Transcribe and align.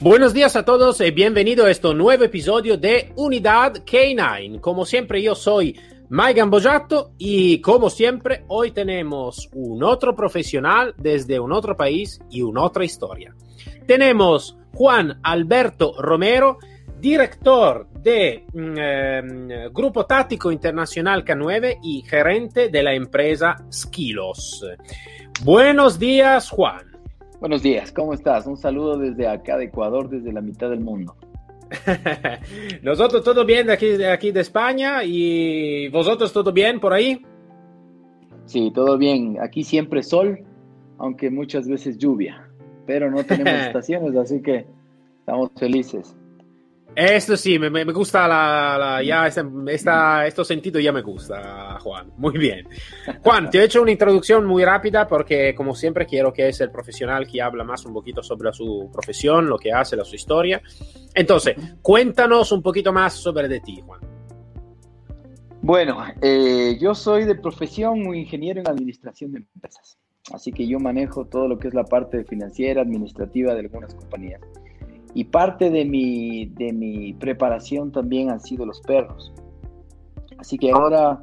Buenos 0.00 0.34
días 0.34 0.56
a 0.56 0.64
todos 0.64 1.00
y 1.00 1.12
bienvenido 1.12 1.64
a 1.64 1.70
este 1.70 1.94
nuevo 1.94 2.24
episodio 2.24 2.76
de 2.76 3.12
Unidad 3.14 3.74
K9. 3.84 4.60
Como 4.60 4.84
siempre 4.84 5.22
yo 5.22 5.36
soy 5.36 5.78
Mike 6.10 6.40
Gambojato 6.40 7.12
y 7.16 7.60
como 7.60 7.88
siempre 7.88 8.44
hoy 8.48 8.72
tenemos 8.72 9.48
un 9.54 9.84
otro 9.84 10.16
profesional 10.16 10.94
desde 10.98 11.38
un 11.38 11.52
otro 11.52 11.76
país 11.76 12.20
y 12.28 12.42
una 12.42 12.62
otra 12.62 12.84
historia. 12.84 13.34
Tenemos 13.86 14.58
Juan 14.74 15.20
Alberto 15.22 15.94
Romero, 15.96 16.58
director 17.00 17.86
de 18.02 18.44
eh, 18.52 19.68
Grupo 19.72 20.06
Táctico 20.06 20.50
Internacional 20.50 21.24
K9 21.24 21.78
y 21.82 22.02
gerente 22.02 22.68
de 22.68 22.82
la 22.82 22.94
empresa 22.94 23.64
Skilos. 23.72 24.66
Buenos 25.44 26.00
días 26.00 26.50
Juan. 26.50 26.93
Buenos 27.44 27.62
días, 27.62 27.92
¿cómo 27.92 28.14
estás? 28.14 28.46
Un 28.46 28.56
saludo 28.56 28.96
desde 28.96 29.28
acá 29.28 29.58
de 29.58 29.66
Ecuador, 29.66 30.08
desde 30.08 30.32
la 30.32 30.40
mitad 30.40 30.70
del 30.70 30.80
mundo. 30.80 31.14
Nosotros 32.82 33.22
todo 33.22 33.44
bien 33.44 33.66
de 33.66 33.74
aquí, 33.74 33.86
de 33.86 34.10
aquí 34.10 34.32
de 34.32 34.40
España 34.40 35.04
y 35.04 35.90
vosotros 35.90 36.32
todo 36.32 36.54
bien 36.54 36.80
por 36.80 36.94
ahí. 36.94 37.20
Sí, 38.46 38.72
todo 38.74 38.96
bien. 38.96 39.36
Aquí 39.42 39.62
siempre 39.62 40.02
sol, 40.02 40.42
aunque 40.96 41.28
muchas 41.28 41.68
veces 41.68 41.98
lluvia, 41.98 42.48
pero 42.86 43.10
no 43.10 43.22
tenemos 43.24 43.52
estaciones, 43.66 44.16
así 44.16 44.40
que 44.40 44.64
estamos 45.18 45.50
felices. 45.58 46.16
Esto 46.96 47.36
sí, 47.36 47.58
me, 47.58 47.70
me 47.70 47.84
gusta 47.92 48.28
la, 48.28 49.02
ya 49.02 49.26
esta, 49.26 49.44
esta, 49.68 50.26
esto 50.26 50.44
sentido 50.44 50.78
ya 50.78 50.92
me 50.92 51.02
gusta, 51.02 51.78
Juan. 51.80 52.12
Muy 52.16 52.38
bien. 52.38 52.68
Juan, 53.22 53.50
te 53.50 53.58
he 53.58 53.64
hecho 53.64 53.82
una 53.82 53.90
introducción 53.90 54.44
muy 54.44 54.64
rápida 54.64 55.06
porque, 55.08 55.54
como 55.54 55.74
siempre, 55.74 56.06
quiero 56.06 56.32
que 56.32 56.48
es 56.48 56.60
el 56.60 56.70
profesional 56.70 57.26
que 57.26 57.42
habla 57.42 57.64
más 57.64 57.84
un 57.84 57.92
poquito 57.92 58.22
sobre 58.22 58.52
su 58.52 58.88
profesión, 58.92 59.46
lo 59.46 59.58
que 59.58 59.72
hace, 59.72 59.96
la 59.96 60.04
su 60.04 60.14
historia. 60.14 60.62
Entonces, 61.14 61.56
cuéntanos 61.82 62.52
un 62.52 62.62
poquito 62.62 62.92
más 62.92 63.14
sobre 63.14 63.48
de 63.48 63.60
ti, 63.60 63.80
Juan. 63.84 64.00
Bueno, 65.62 66.04
eh, 66.20 66.76
yo 66.80 66.94
soy 66.94 67.24
de 67.24 67.34
profesión 67.34 68.06
un 68.06 68.14
ingeniero 68.14 68.60
en 68.60 68.68
administración 68.68 69.32
de 69.32 69.38
empresas. 69.38 69.98
Así 70.32 70.52
que 70.52 70.66
yo 70.66 70.78
manejo 70.78 71.26
todo 71.26 71.48
lo 71.48 71.58
que 71.58 71.68
es 71.68 71.74
la 71.74 71.84
parte 71.84 72.24
financiera, 72.24 72.82
administrativa 72.82 73.52
de 73.54 73.60
algunas 73.60 73.94
compañías. 73.94 74.40
Y 75.14 75.24
parte 75.24 75.70
de 75.70 75.84
mi, 75.84 76.46
de 76.46 76.72
mi 76.72 77.12
preparación 77.14 77.92
también 77.92 78.30
han 78.30 78.40
sido 78.40 78.66
los 78.66 78.80
perros. 78.80 79.32
Así 80.38 80.58
que 80.58 80.72
ahora, 80.72 81.22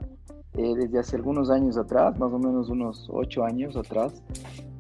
eh, 0.53 0.73
desde 0.75 0.99
hace 0.99 1.17
algunos 1.17 1.49
años 1.49 1.77
atrás, 1.77 2.17
más 2.17 2.31
o 2.31 2.39
menos 2.39 2.69
unos 2.69 3.09
ocho 3.11 3.43
años 3.43 3.75
atrás, 3.75 4.23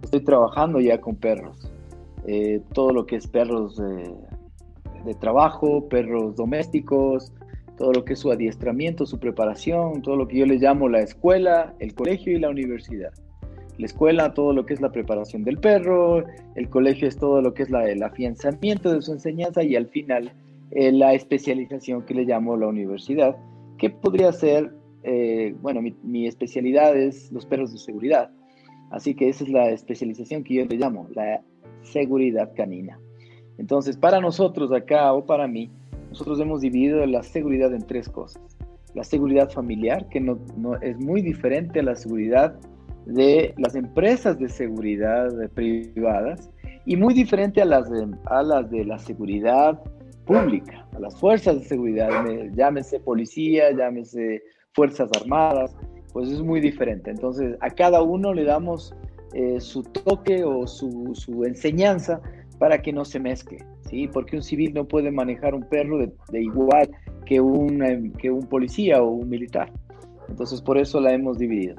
estoy 0.01 0.21
trabajando 0.21 0.79
ya 0.79 1.01
con 1.01 1.15
perros. 1.15 1.69
Eh, 2.25 2.61
todo 2.73 2.91
lo 2.91 3.05
que 3.05 3.17
es 3.17 3.27
perros 3.27 3.77
de, 3.77 5.13
trabajo, 5.19 5.89
perros 5.89 6.35
domésticos, 6.35 7.33
todo 7.77 7.91
lo 7.91 8.05
que 8.05 8.13
es 8.13 8.19
su 8.19 8.31
adiestramiento, 8.31 9.05
su 9.05 9.19
preparación, 9.19 10.01
todo 10.01 10.15
lo 10.15 10.27
que 10.27 10.37
yo 10.37 10.45
le 10.45 10.55
llamo 10.55 10.87
la 10.87 11.01
escuela, 11.01 11.73
el 11.79 11.93
colegio 11.95 12.31
y 12.31 12.39
la 12.39 12.49
universidad 12.49 13.11
la 13.81 13.87
escuela, 13.87 14.33
todo 14.35 14.53
lo 14.53 14.63
que 14.65 14.75
es 14.75 14.79
la 14.79 14.91
preparación 14.91 15.43
del 15.43 15.57
perro, 15.57 16.23
el 16.55 16.69
colegio 16.69 17.07
es 17.07 17.17
todo 17.17 17.41
lo 17.41 17.55
que 17.55 17.63
es 17.63 17.71
la, 17.71 17.89
el 17.89 18.03
afianzamiento 18.03 18.93
de 18.93 19.01
su 19.01 19.11
enseñanza 19.11 19.63
y 19.63 19.75
al 19.75 19.87
final 19.87 20.31
eh, 20.69 20.91
la 20.91 21.15
especialización 21.15 22.03
que 22.03 22.13
le 22.13 22.25
llamo 22.25 22.55
la 22.55 22.67
universidad, 22.67 23.35
que 23.79 23.89
podría 23.89 24.31
ser, 24.33 24.71
eh, 25.01 25.55
bueno, 25.63 25.81
mi, 25.81 25.95
mi, 26.03 26.27
especialidad 26.27 26.95
es 26.95 27.31
los 27.31 27.47
perros 27.47 27.71
de 27.71 27.79
seguridad, 27.79 28.29
así 28.91 29.15
que 29.15 29.29
esa 29.29 29.45
es 29.45 29.49
la 29.49 29.71
especialización 29.71 30.43
que 30.43 30.53
yo 30.53 30.65
le 30.65 30.77
llamo, 30.77 31.07
la 31.15 31.41
seguridad 31.81 32.53
canina. 32.55 32.99
Entonces, 33.57 33.97
para 33.97 34.19
nosotros 34.19 34.71
acá 34.71 35.11
o 35.11 35.25
para 35.25 35.47
mí, 35.47 35.71
nosotros 36.09 36.39
hemos 36.39 36.61
dividido 36.61 37.03
la 37.07 37.23
seguridad 37.23 37.73
en 37.73 37.81
tres 37.87 38.07
cosas. 38.07 38.43
La 38.93 39.03
seguridad 39.03 39.49
familiar, 39.49 40.07
que 40.09 40.19
no, 40.19 40.37
no 40.55 40.75
es 40.75 40.99
muy 40.99 41.23
diferente 41.23 41.79
a 41.79 41.83
la 41.83 41.95
seguridad 41.95 42.59
de 43.05 43.53
las 43.57 43.75
empresas 43.75 44.37
de 44.39 44.49
seguridad 44.49 45.29
privadas 45.53 46.49
y 46.85 46.95
muy 46.95 47.13
diferente 47.13 47.61
a 47.61 47.65
las 47.65 47.89
de, 47.89 48.07
a 48.25 48.43
las 48.43 48.69
de 48.69 48.85
la 48.85 48.99
seguridad 48.99 49.79
pública, 50.25 50.87
a 50.95 50.99
las 50.99 51.19
fuerzas 51.19 51.59
de 51.59 51.65
seguridad, 51.65 52.09
llámese 52.53 52.99
policía, 52.99 53.71
llámese 53.71 54.41
fuerzas 54.73 55.09
armadas, 55.19 55.75
pues 56.13 56.29
es 56.29 56.41
muy 56.41 56.59
diferente. 56.59 57.11
Entonces 57.11 57.57
a 57.59 57.69
cada 57.69 58.01
uno 58.01 58.33
le 58.33 58.43
damos 58.43 58.93
eh, 59.33 59.59
su 59.59 59.83
toque 59.83 60.43
o 60.43 60.67
su, 60.67 61.43
enseñanza 61.45 62.21
para 62.59 62.81
que 62.81 62.93
no 62.93 63.05
se 63.05 63.19
mezcle, 63.19 63.65
¿sí? 63.89 64.07
Porque 64.07 64.35
un 64.35 64.43
civil 64.43 64.73
no 64.73 64.87
puede 64.87 65.11
manejar 65.11 65.55
un 65.55 65.63
perro 65.63 65.97
de, 65.97 66.11
de 66.31 66.43
igual 66.43 66.89
que 67.25 67.41
un, 67.41 68.13
que 68.19 68.29
un 68.29 68.45
policía 68.47 69.01
o 69.01 69.09
un 69.09 69.29
militar. 69.29 69.71
Entonces 70.29 70.61
por 70.61 70.77
eso 70.77 70.99
la 70.99 71.13
hemos 71.13 71.37
dividido. 71.37 71.75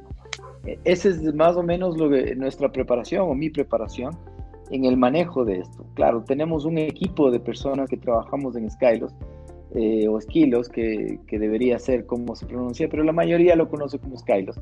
Esa 0.85 1.09
es 1.09 1.23
más 1.35 1.57
o 1.57 1.63
menos 1.63 1.97
lo 1.97 2.09
que, 2.09 2.35
nuestra 2.37 2.71
preparación 2.71 3.29
o 3.29 3.35
mi 3.35 3.51
preparación 3.51 4.17
en 4.71 4.85
el 4.85 4.97
manejo 4.97 5.45
de 5.45 5.61
esto. 5.61 5.85
Claro, 5.95 6.23
tenemos 6.25 6.65
un 6.65 6.79
equipo 6.79 7.31
de 7.31 7.41
personas 7.41 7.89
que 7.89 7.97
trabajamos 7.97 8.57
en 8.57 8.71
Skylos 8.71 9.13
eh, 9.75 10.07
o 10.09 10.19
Esquilos, 10.19 10.69
que, 10.69 11.19
que, 11.27 11.39
debería 11.39 11.79
ser 11.79 12.07
como 12.07 12.37
se 12.37 12.47
pronuncia, 12.47 12.89
pero 12.89 13.03
la 13.03 13.13
mayoría 13.13 13.57
lo 13.57 13.69
conoce 13.69 13.99
como 13.99 14.17
Skylos. 14.19 14.61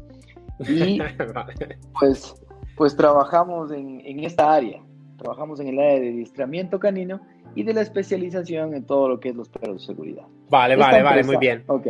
Y 0.68 1.00
pues, 2.00 2.34
pues 2.76 2.96
trabajamos 2.96 3.72
en, 3.72 4.00
en 4.04 4.24
esta 4.24 4.54
área, 4.54 4.82
trabajamos 5.18 5.60
en 5.60 5.68
el 5.68 5.78
área 5.78 6.00
de 6.00 6.08
adiestramiento 6.10 6.78
canino 6.78 7.20
y 7.54 7.62
de 7.62 7.74
la 7.74 7.82
especialización 7.82 8.74
en 8.74 8.84
todo 8.84 9.08
lo 9.08 9.20
que 9.20 9.30
es 9.30 9.36
los 9.36 9.48
perros 9.48 9.80
de 9.80 9.86
seguridad. 9.86 10.24
Vale, 10.48 10.74
Esta 10.74 10.86
vale, 10.86 10.98
empresa, 10.98 11.10
vale, 11.10 11.24
muy 11.24 11.36
bien. 11.36 11.64
Ok. 11.66 11.86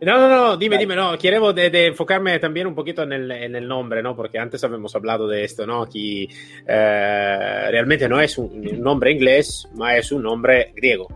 No, 0.00 0.16
no, 0.16 0.28
no, 0.28 0.56
dime, 0.56 0.78
dime, 0.78 0.94
no, 0.94 1.18
queremos 1.18 1.52
de, 1.56 1.70
de 1.70 1.86
enfocarme 1.86 2.38
también 2.38 2.68
un 2.68 2.74
poquito 2.74 3.02
en 3.02 3.12
el, 3.12 3.30
en 3.32 3.56
el, 3.56 3.66
nombre, 3.66 4.00
¿no? 4.00 4.14
Porque 4.14 4.38
antes 4.38 4.62
habíamos 4.62 4.94
hablado 4.94 5.26
de 5.26 5.42
esto, 5.42 5.66
¿no? 5.66 5.82
Aquí 5.82 6.28
eh, 6.66 7.68
realmente 7.70 8.08
no 8.08 8.20
es 8.20 8.38
un, 8.38 8.80
nombre 8.80 9.10
inglés, 9.10 9.68
más 9.74 9.96
es 9.96 10.12
un 10.12 10.22
nombre 10.22 10.72
griego. 10.76 11.08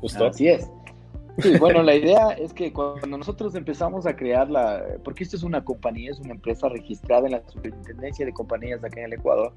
¿Justo? 0.00 0.26
Así 0.26 0.48
es. 0.48 0.70
Sí, 1.38 1.56
bueno, 1.58 1.82
la 1.82 1.94
idea 1.94 2.32
es 2.32 2.52
que 2.52 2.72
cuando 2.74 3.16
nosotros 3.16 3.54
empezamos 3.54 4.04
a 4.06 4.16
crear 4.16 4.50
la, 4.50 4.84
porque 5.02 5.24
esto 5.24 5.36
es 5.36 5.42
una 5.42 5.64
compañía, 5.64 6.10
es 6.10 6.18
una 6.18 6.32
empresa 6.32 6.68
registrada 6.68 7.26
en 7.26 7.32
la 7.32 7.48
Superintendencia 7.48 8.26
de 8.26 8.32
Compañías 8.32 8.84
acá 8.84 9.00
en 9.00 9.06
el 9.06 9.12
Ecuador, 9.14 9.54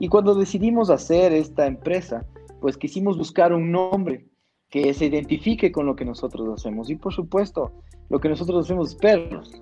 y 0.00 0.08
cuando 0.08 0.34
decidimos 0.34 0.90
hacer 0.90 1.32
esta 1.32 1.66
empresa, 1.66 2.24
pues 2.60 2.76
quisimos 2.76 3.16
buscar 3.16 3.52
un 3.52 3.70
nombre 3.70 4.24
que 4.70 4.94
se 4.94 5.06
identifique 5.06 5.72
con 5.72 5.84
lo 5.84 5.96
que 5.96 6.04
nosotros 6.04 6.48
hacemos. 6.54 6.88
Y 6.90 6.96
por 6.96 7.12
supuesto, 7.12 7.72
lo 8.08 8.20
que 8.20 8.28
nosotros 8.28 8.64
hacemos 8.64 8.90
es 8.90 8.94
perros. 8.94 9.60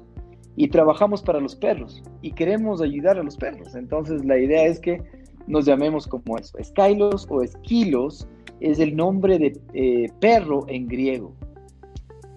Y 0.55 0.69
trabajamos 0.69 1.23
para 1.23 1.41
los 1.41 1.57
perros. 1.57 2.03
Y 2.21 2.33
queremos 2.33 2.83
ayudar 2.83 3.19
a 3.19 3.23
los 3.23 3.37
perros. 3.37 3.75
Entonces 3.75 4.25
la 4.25 4.39
idea 4.39 4.67
es 4.67 4.79
que 4.79 5.03
nos 5.47 5.65
llamemos 5.65 6.07
como 6.07 6.37
eso. 6.37 6.59
Skylos 6.63 7.27
o 7.31 7.43
Esquilos 7.43 8.29
es 8.61 8.79
el 8.81 8.95
nombre 8.97 9.39
de 9.39 9.59
eh, 9.73 10.07
perro 10.21 10.67
en 10.69 10.87
griego. 10.87 11.33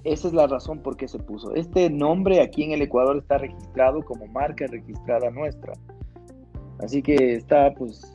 Esa 0.03 0.29
es 0.29 0.33
la 0.33 0.47
razón 0.47 0.79
por 0.79 0.95
qué 0.97 1.07
se 1.07 1.19
puso. 1.19 1.53
Este 1.53 1.89
nombre 1.89 2.41
aquí 2.41 2.63
en 2.63 2.71
el 2.71 2.81
Ecuador 2.81 3.17
está 3.17 3.37
registrado 3.37 4.01
como 4.01 4.25
marca 4.27 4.65
registrada 4.67 5.29
nuestra. 5.29 5.73
Así 6.79 7.01
que 7.01 7.33
está 7.33 7.73
pues 7.73 8.13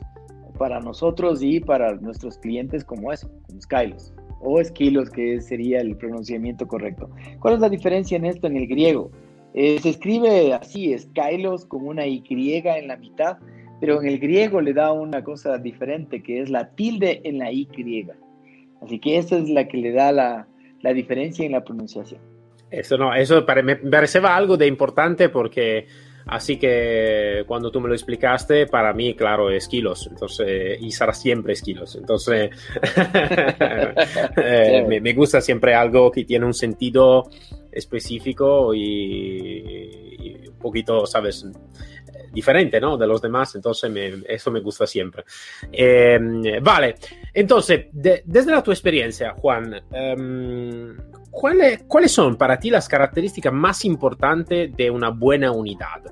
para 0.57 0.79
nosotros 0.79 1.43
y 1.43 1.59
para 1.59 1.95
nuestros 1.95 2.37
clientes 2.39 2.83
como 2.83 3.13
eso, 3.13 3.29
como 3.45 3.61
Skylos 3.61 4.13
o 4.41 4.59
esquilos, 4.59 5.09
que 5.09 5.41
sería 5.41 5.81
el 5.81 5.95
pronunciamiento 5.95 6.67
correcto. 6.67 7.09
¿Cuál 7.39 7.55
es 7.55 7.59
la 7.59 7.69
diferencia 7.69 8.17
en 8.17 8.25
esto 8.25 8.47
en 8.47 8.57
el 8.57 8.67
griego? 8.67 9.11
Eh, 9.53 9.79
se 9.79 9.89
escribe 9.89 10.53
así, 10.53 10.93
eskylos 10.93 11.65
con 11.65 11.87
una 11.87 12.05
Y 12.05 12.23
en 12.29 12.87
la 12.87 12.97
mitad, 12.97 13.37
pero 13.79 14.01
en 14.01 14.07
el 14.07 14.19
griego 14.19 14.61
le 14.61 14.73
da 14.73 14.91
una 14.91 15.23
cosa 15.23 15.57
diferente, 15.57 16.21
que 16.21 16.41
es 16.41 16.49
la 16.49 16.69
tilde 16.75 17.21
en 17.23 17.39
la 17.39 17.51
Y. 17.51 17.67
Así 18.81 18.99
que 18.99 19.17
esa 19.17 19.37
es 19.37 19.49
la 19.49 19.67
que 19.67 19.77
le 19.77 19.91
da 19.91 20.11
la, 20.11 20.47
la 20.81 20.93
diferencia 20.93 21.45
en 21.45 21.53
la 21.53 21.63
pronunciación. 21.63 22.21
Eso 22.69 22.97
no, 22.97 23.13
eso 23.13 23.45
me 23.63 23.75
pareceva 23.77 24.35
algo 24.35 24.57
de 24.57 24.67
importante 24.67 25.29
porque 25.29 25.87
Así 26.27 26.57
que 26.57 27.43
cuando 27.47 27.71
tú 27.71 27.79
me 27.79 27.87
lo 27.87 27.93
explicaste, 27.93 28.67
para 28.67 28.93
mí, 28.93 29.15
claro, 29.15 29.49
es 29.49 29.67
kilos. 29.67 30.07
Entonces, 30.11 30.77
y 30.81 30.91
será 30.91 31.13
siempre 31.13 31.53
kilos. 31.55 31.95
Entonces, 31.95 32.51
eh, 34.37 34.85
me, 34.87 34.99
me, 34.99 35.13
gusta 35.13 35.39
siempre 35.41 35.73
algo 35.73 36.11
que 36.11 36.25
tiene 36.25 36.45
un 36.45 36.53
sentido 36.53 37.29
específico 37.71 38.73
y, 38.73 38.81
y 40.19 40.47
un 40.47 40.57
poquito, 40.59 41.05
¿sabes? 41.05 41.45
Diferente 42.31 42.79
¿no? 42.79 42.97
de 42.97 43.07
los 43.07 43.21
demás, 43.21 43.55
entonces 43.55 43.91
eso 44.27 44.51
me 44.51 44.59
gusta 44.59 44.85
siempre. 44.85 45.23
Eh, 45.71 46.19
vale, 46.61 46.95
entonces, 47.33 47.87
de, 47.91 48.23
desde 48.25 48.51
la 48.51 48.63
tu 48.63 48.71
experiencia, 48.71 49.33
Juan, 49.33 49.73
um, 49.91 50.97
¿cuáles, 51.31 51.83
¿cuáles 51.87 52.11
son 52.11 52.35
para 52.35 52.59
ti 52.59 52.69
las 52.69 52.87
características 52.87 53.53
más 53.53 53.85
importantes 53.85 54.75
de 54.75 54.89
una 54.89 55.09
buena 55.09 55.51
unidad? 55.51 56.03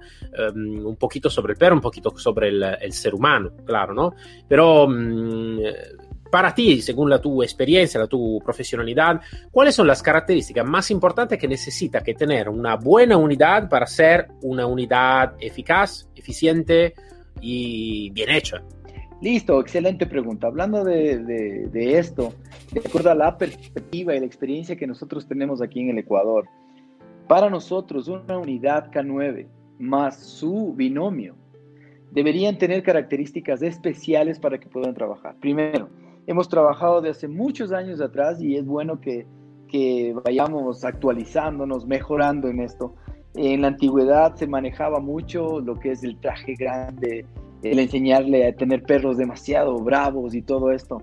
Um, 0.53 0.85
un 0.85 0.95
poquito 0.97 1.29
sobre 1.29 1.53
el 1.53 1.57
perro, 1.57 1.75
un 1.75 1.81
poquito 1.81 2.17
sobre 2.17 2.49
el, 2.49 2.93
ser 2.93 3.15
humano, 3.15 3.51
claro, 3.65 3.93
¿no? 3.93 4.13
Pero 4.47 4.87
para 6.35 6.53
ti, 6.53 6.81
según 6.81 7.09
la 7.09 7.21
tu 7.21 7.41
experiencia, 7.41 7.97
la 7.97 8.07
tu 8.07 8.41
profesionalidad, 8.43 9.21
¿cuáles 9.51 9.73
son 9.73 9.87
las 9.87 10.03
características 10.03 10.65
más 10.65 10.91
importantes 10.91 11.39
que 11.39 11.47
necesita 11.47 12.03
que 12.03 12.13
tener 12.13 12.49
una 12.49 12.75
buena 12.75 13.15
unidad 13.15 13.69
para 13.69 13.87
ser 13.87 14.27
una 14.41 14.67
unidad 14.67 15.35
eficaz, 15.39 16.09
eficiente 16.13 16.93
y 17.39 18.09
bien 18.09 18.31
hecha? 18.31 18.61
Listo, 19.21 19.61
excelente 19.61 20.07
pregunta. 20.07 20.47
Hablando 20.47 20.83
de, 20.83 21.19
de, 21.19 21.67
de, 21.67 21.99
esto, 21.99 22.33
de 22.73 22.81
acuerdo 22.81 23.11
a 23.11 23.15
la 23.15 23.37
perspectiva 23.37 24.13
y 24.13 24.19
la 24.19 24.25
experiencia 24.25 24.75
que 24.75 24.87
nosotros 24.87 25.25
tenemos 25.29 25.61
aquí 25.61 25.79
en 25.79 25.91
el 25.91 25.99
Ecuador, 25.99 26.49
para 27.29 27.49
nosotros 27.49 28.09
una 28.09 28.37
unidad 28.37 28.91
K9 28.91 29.47
más 29.79 30.21
su 30.21 30.73
binomio 30.73 31.37
deberían 32.11 32.57
tener 32.57 32.83
características 32.83 33.61
especiales 33.61 34.37
para 34.37 34.57
que 34.57 34.67
puedan 34.67 34.93
trabajar. 34.93 35.37
Primero, 35.39 35.87
hemos 36.27 36.49
trabajado 36.49 37.01
de 37.01 37.09
hace 37.09 37.27
muchos 37.27 37.71
años 37.71 38.01
atrás 38.01 38.41
y 38.41 38.55
es 38.55 38.65
bueno 38.65 38.99
que, 38.99 39.25
que 39.67 40.15
vayamos 40.23 40.83
actualizándonos, 40.83 41.85
mejorando 41.85 42.47
en 42.47 42.59
esto. 42.59 42.95
En 43.35 43.61
la 43.61 43.67
antigüedad 43.67 44.35
se 44.35 44.47
manejaba 44.47 44.99
mucho 44.99 45.59
lo 45.59 45.75
que 45.75 45.91
es 45.91 46.03
el 46.03 46.17
traje 46.19 46.55
grande, 46.55 47.25
el 47.63 47.79
enseñarle 47.79 48.47
a 48.47 48.55
tener 48.55 48.83
perros 48.83 49.17
demasiado 49.17 49.77
bravos 49.77 50.33
y 50.33 50.41
todo 50.41 50.71
esto. 50.71 51.01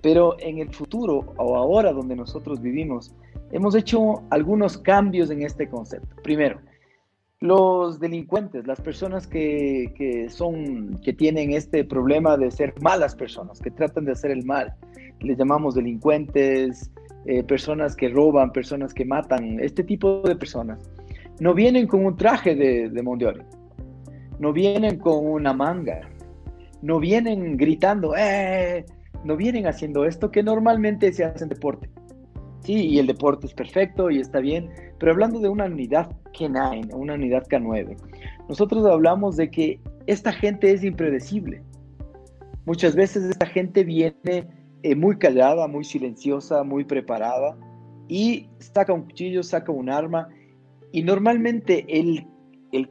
Pero 0.00 0.36
en 0.38 0.58
el 0.58 0.72
futuro 0.72 1.34
o 1.36 1.56
ahora 1.56 1.92
donde 1.92 2.16
nosotros 2.16 2.60
vivimos, 2.60 3.14
hemos 3.52 3.74
hecho 3.74 4.22
algunos 4.30 4.78
cambios 4.78 5.30
en 5.30 5.42
este 5.42 5.68
concepto. 5.68 6.16
Primero, 6.22 6.60
los 7.44 8.00
delincuentes, 8.00 8.66
las 8.66 8.80
personas 8.80 9.26
que, 9.26 9.92
que, 9.98 10.30
son, 10.30 10.98
que 11.04 11.12
tienen 11.12 11.52
este 11.52 11.84
problema 11.84 12.38
de 12.38 12.50
ser 12.50 12.72
malas 12.80 13.14
personas, 13.14 13.60
que 13.60 13.70
tratan 13.70 14.06
de 14.06 14.12
hacer 14.12 14.30
el 14.30 14.46
mal, 14.46 14.74
les 15.20 15.36
llamamos 15.36 15.74
delincuentes, 15.74 16.90
eh, 17.26 17.42
personas 17.42 17.96
que 17.96 18.08
roban, 18.08 18.50
personas 18.50 18.94
que 18.94 19.04
matan, 19.04 19.60
este 19.60 19.84
tipo 19.84 20.22
de 20.22 20.36
personas, 20.36 20.90
no 21.38 21.52
vienen 21.52 21.86
con 21.86 22.06
un 22.06 22.16
traje 22.16 22.54
de, 22.54 22.88
de 22.88 23.02
no 24.38 24.52
vienen 24.54 24.98
con 24.98 25.26
una 25.26 25.52
manga, 25.52 26.00
no 26.80 26.98
vienen 26.98 27.58
gritando, 27.58 28.16
¡eh! 28.16 28.86
no 29.22 29.36
vienen 29.36 29.66
haciendo 29.66 30.06
esto 30.06 30.30
que 30.30 30.42
normalmente 30.42 31.12
se 31.12 31.24
hace 31.24 31.44
en 31.44 31.50
deporte. 31.50 31.90
Sí, 32.60 32.88
y 32.88 32.98
el 32.98 33.06
deporte 33.06 33.46
es 33.46 33.52
perfecto 33.52 34.10
y 34.10 34.20
está 34.20 34.40
bien, 34.40 34.70
pero 35.04 35.12
hablando 35.12 35.38
de 35.38 35.50
una 35.50 35.66
unidad 35.66 36.16
K9, 36.32 36.94
una 36.94 37.12
unidad 37.12 37.46
K9, 37.46 37.94
nosotros 38.48 38.86
hablamos 38.86 39.36
de 39.36 39.50
que 39.50 39.78
esta 40.06 40.32
gente 40.32 40.72
es 40.72 40.82
impredecible. 40.82 41.62
Muchas 42.64 42.96
veces 42.96 43.24
esta 43.24 43.44
gente 43.44 43.84
viene 43.84 44.48
eh, 44.82 44.94
muy 44.96 45.18
callada, 45.18 45.68
muy 45.68 45.84
silenciosa, 45.84 46.62
muy 46.62 46.84
preparada 46.84 47.54
y 48.08 48.48
saca 48.60 48.94
un 48.94 49.02
cuchillo, 49.02 49.42
saca 49.42 49.72
un 49.72 49.90
arma 49.90 50.30
y 50.90 51.02
normalmente 51.02 51.84
el, 51.86 52.26
el, 52.72 52.88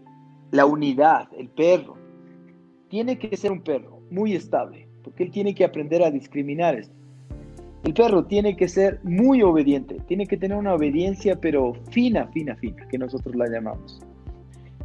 la 0.52 0.68
unidad, 0.68 1.30
el 1.36 1.50
perro, 1.50 1.98
tiene 2.90 3.18
que 3.18 3.36
ser 3.36 3.52
un 3.52 3.64
perro 3.64 4.02
muy 4.12 4.36
estable, 4.36 4.88
porque 5.04 5.24
él 5.24 5.32
tiene 5.32 5.56
que 5.56 5.66
aprender 5.66 6.04
a 6.04 6.12
discriminar 6.12 6.76
esto. 6.76 6.94
El 7.84 7.94
perro 7.94 8.24
tiene 8.24 8.56
que 8.56 8.70
ser 8.70 9.02
muy 9.04 9.42
obediente, 9.42 10.00
tiene 10.08 10.26
que 10.26 10.38
tener 10.38 10.58
una 10.58 10.74
obediencia 10.74 11.36
pero 11.36 11.74
fina, 11.92 12.28
fina, 12.28 12.56
fina, 12.56 12.88
que 12.88 12.98
nosotros 12.98 13.36
la 13.36 13.50
llamamos. 13.50 14.02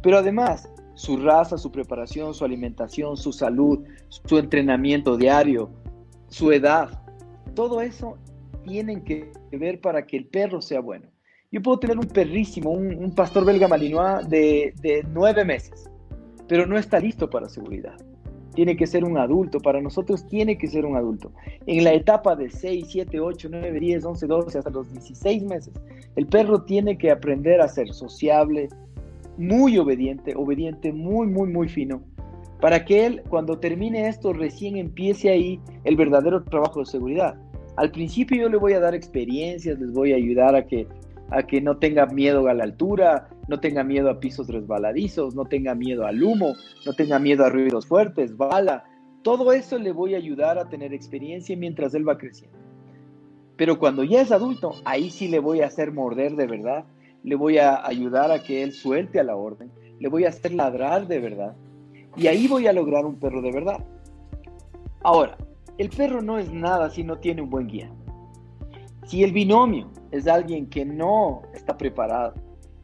Pero 0.01 0.17
además, 0.17 0.69
su 0.95 1.15
raza, 1.15 1.57
su 1.57 1.71
preparación, 1.71 2.33
su 2.33 2.43
alimentación, 2.43 3.15
su 3.15 3.31
salud, 3.31 3.85
su 4.09 4.37
entrenamiento 4.37 5.15
diario, 5.15 5.69
su 6.27 6.51
edad, 6.51 7.01
todo 7.55 7.79
eso 7.79 8.17
tienen 8.65 9.05
que 9.05 9.31
ver 9.53 9.79
para 9.79 10.05
que 10.05 10.17
el 10.17 10.25
perro 10.25 10.61
sea 10.61 10.81
bueno. 10.81 11.07
Yo 11.51 11.61
puedo 11.61 11.79
tener 11.79 11.97
un 11.97 12.05
perrísimo, 12.05 12.71
un, 12.71 13.15
pastor 13.15 13.45
belga 13.45 13.69
malinois 13.69 14.27
de, 14.27 14.73
de 14.81 15.05
nueve 15.13 15.45
meses, 15.45 15.89
pero 16.49 16.65
no 16.65 16.77
está 16.77 16.99
listo 16.99 17.29
para 17.29 17.47
seguridad 17.47 17.95
tiene 18.53 18.75
que 18.75 18.87
ser 18.87 19.03
un 19.03 19.17
adulto, 19.17 19.59
para 19.59 19.81
nosotros 19.81 20.27
tiene 20.27 20.57
que 20.57 20.67
ser 20.67 20.85
un 20.85 20.95
adulto. 20.95 21.31
En 21.65 21.83
la 21.83 21.93
etapa 21.93 22.35
de 22.35 22.49
6, 22.49 22.87
7, 22.89 23.19
8, 23.19 23.47
9, 23.51 23.79
10, 23.79 24.05
11, 24.05 24.27
12, 24.27 24.57
hasta 24.57 24.69
los 24.69 24.91
16 24.91 25.43
meses, 25.43 25.73
el 26.15 26.27
perro 26.27 26.63
tiene 26.63 26.97
que 26.97 27.11
aprender 27.11 27.61
a 27.61 27.67
ser 27.67 27.93
sociable, 27.93 28.69
muy 29.37 29.77
obediente, 29.77 30.33
obediente, 30.35 30.91
muy, 30.91 31.27
muy, 31.27 31.49
muy 31.49 31.69
fino, 31.69 32.01
para 32.59 32.83
que 32.83 33.05
él, 33.05 33.23
cuando 33.29 33.57
termine 33.57 34.07
esto, 34.07 34.33
recién 34.33 34.75
empiece 34.75 35.29
ahí 35.29 35.59
el 35.85 35.95
verdadero 35.95 36.43
trabajo 36.43 36.81
de 36.81 36.85
seguridad. 36.85 37.35
Al 37.77 37.91
principio 37.91 38.41
yo 38.41 38.49
le 38.49 38.57
voy 38.57 38.73
a 38.73 38.81
dar 38.81 38.93
experiencias, 38.93 39.79
les 39.79 39.93
voy 39.93 40.11
a 40.11 40.17
ayudar 40.17 40.55
a 40.55 40.67
que 40.67 40.85
a 41.31 41.43
que 41.43 41.61
no 41.61 41.77
tenga 41.77 42.05
miedo 42.05 42.47
a 42.47 42.53
la 42.53 42.63
altura, 42.63 43.29
no 43.47 43.59
tenga 43.59 43.83
miedo 43.83 44.09
a 44.09 44.19
pisos 44.19 44.47
resbaladizos, 44.47 45.35
no 45.35 45.45
tenga 45.45 45.75
miedo 45.75 46.05
al 46.05 46.21
humo, 46.23 46.55
no 46.85 46.93
tenga 46.93 47.19
miedo 47.19 47.45
a 47.45 47.49
ruidos 47.49 47.85
fuertes, 47.85 48.35
bala. 48.35 48.83
Todo 49.21 49.51
eso 49.51 49.77
le 49.77 49.91
voy 49.91 50.15
a 50.15 50.17
ayudar 50.17 50.57
a 50.57 50.69
tener 50.69 50.93
experiencia 50.93 51.55
mientras 51.57 51.93
él 51.93 52.07
va 52.07 52.17
creciendo. 52.17 52.57
Pero 53.57 53.77
cuando 53.77 54.03
ya 54.03 54.21
es 54.21 54.31
adulto, 54.31 54.75
ahí 54.85 55.09
sí 55.09 55.27
le 55.27 55.39
voy 55.39 55.61
a 55.61 55.67
hacer 55.67 55.91
morder 55.91 56.35
de 56.35 56.47
verdad, 56.47 56.85
le 57.23 57.35
voy 57.35 57.57
a 57.57 57.85
ayudar 57.85 58.31
a 58.31 58.41
que 58.41 58.63
él 58.63 58.71
suelte 58.71 59.19
a 59.19 59.23
la 59.23 59.35
orden, 59.35 59.69
le 59.99 60.07
voy 60.07 60.23
a 60.25 60.29
hacer 60.29 60.53
ladrar 60.53 61.07
de 61.07 61.19
verdad. 61.19 61.55
Y 62.15 62.27
ahí 62.27 62.47
voy 62.47 62.67
a 62.67 62.73
lograr 62.73 63.05
un 63.05 63.19
perro 63.19 63.41
de 63.41 63.51
verdad. 63.51 63.83
Ahora, 65.01 65.37
el 65.77 65.89
perro 65.89 66.21
no 66.21 66.37
es 66.37 66.51
nada 66.51 66.89
si 66.89 67.03
no 67.03 67.17
tiene 67.17 67.41
un 67.41 67.49
buen 67.49 67.67
guía. 67.67 67.91
Si 69.09 69.23
el 69.23 69.31
binomio 69.31 69.89
es 70.11 70.27
alguien 70.27 70.67
que 70.67 70.85
no 70.85 71.41
está 71.55 71.75
preparado, 71.75 72.35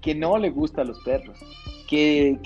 que 0.01 0.15
no 0.15 0.39
le 0.39 0.49
gusta 0.49 0.81
a 0.81 0.83
los 0.83 0.97
perros, 1.03 1.37
que, 1.87 2.39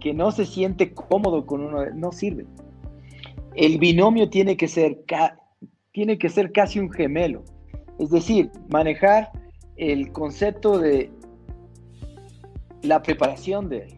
que, 0.00 0.14
no 0.14 0.32
se 0.32 0.44
siente 0.44 0.92
cómodo 0.92 1.46
con 1.46 1.60
uno, 1.60 1.88
no 1.94 2.10
sirve. 2.10 2.44
El 3.54 3.78
binomio 3.78 4.28
tiene 4.30 4.56
que, 4.56 4.66
ser 4.66 5.04
tiene 5.92 6.18
que 6.18 6.28
ser 6.28 6.50
casi 6.50 6.80
un 6.80 6.90
gemelo, 6.90 7.44
es 8.00 8.10
decir, 8.10 8.50
manejar 8.68 9.30
el 9.76 10.10
concepto 10.10 10.80
de 10.80 11.08
la 12.82 13.00
preparación 13.00 13.68
de 13.68 13.96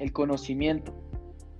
el 0.00 0.12
conocimiento. 0.12 0.92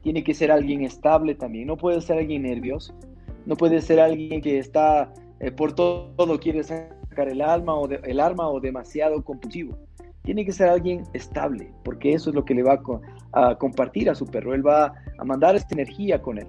Tiene 0.02 0.24
que 0.24 0.34
ser 0.34 0.50
alguien 0.50 0.82
estable 0.82 1.36
también, 1.36 1.68
no 1.68 1.76
puede 1.76 2.00
ser 2.00 2.18
alguien 2.18 2.42
nervioso, 2.42 2.98
no 3.46 3.54
puede 3.54 3.80
ser 3.80 4.00
alguien 4.00 4.40
que 4.40 4.58
está 4.58 5.12
eh, 5.40 5.50
por 5.50 5.72
todo, 5.72 6.38
quiere 6.38 6.62
sacar 6.62 7.28
el, 7.28 7.40
alma 7.40 7.74
o 7.74 7.88
el 7.88 8.20
arma 8.20 8.48
o 8.48 8.60
demasiado 8.60 9.22
compulsivo. 9.24 9.76
Tiene 10.22 10.44
que 10.44 10.52
ser 10.52 10.68
alguien 10.68 11.04
estable, 11.14 11.72
porque 11.82 12.12
eso 12.12 12.30
es 12.30 12.36
lo 12.36 12.44
que 12.44 12.54
le 12.54 12.62
va 12.62 12.80
a, 13.32 13.54
compartir 13.56 14.10
a 14.10 14.14
su 14.14 14.26
perro. 14.26 14.54
Él 14.54 14.66
va 14.66 14.92
a 15.18 15.24
mandar 15.24 15.56
esta 15.56 15.74
energía 15.74 16.20
con 16.20 16.38
él. 16.38 16.46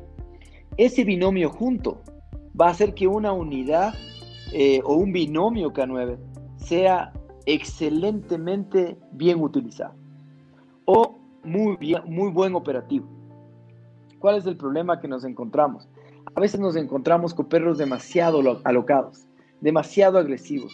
Ese 0.78 1.06
binomio 1.06 1.50
junto 1.50 2.02
va 2.60 2.68
a 2.68 2.72
hacer 2.72 2.94
que 2.94 3.08
una 3.08 3.32
unidad 3.32 3.94
eh, 4.52 4.82
o 4.84 4.96
un 4.96 5.14
binomio 5.14 5.72
K9 5.72 6.18
sea 6.58 7.14
excelentemente 7.46 8.98
bien 9.14 9.42
utilizado 9.42 9.96
o 10.86 11.18
muy, 11.44 11.78
bien, 11.78 12.02
muy 12.06 12.30
buen 12.30 12.56
operativo. 12.56 13.08
¿Cuál 14.20 14.36
es 14.36 14.46
el 14.46 14.58
problema 14.58 15.00
que 15.00 15.08
nos 15.08 15.24
encontramos? 15.24 15.88
A 16.36 16.40
veces 16.40 16.60
nos 16.60 16.76
encontramos 16.76 17.34
con 17.34 17.48
perros 17.48 17.78
demasiado 17.78 18.62
alocados, 18.64 19.28
demasiado 19.60 20.18
agresivos, 20.18 20.74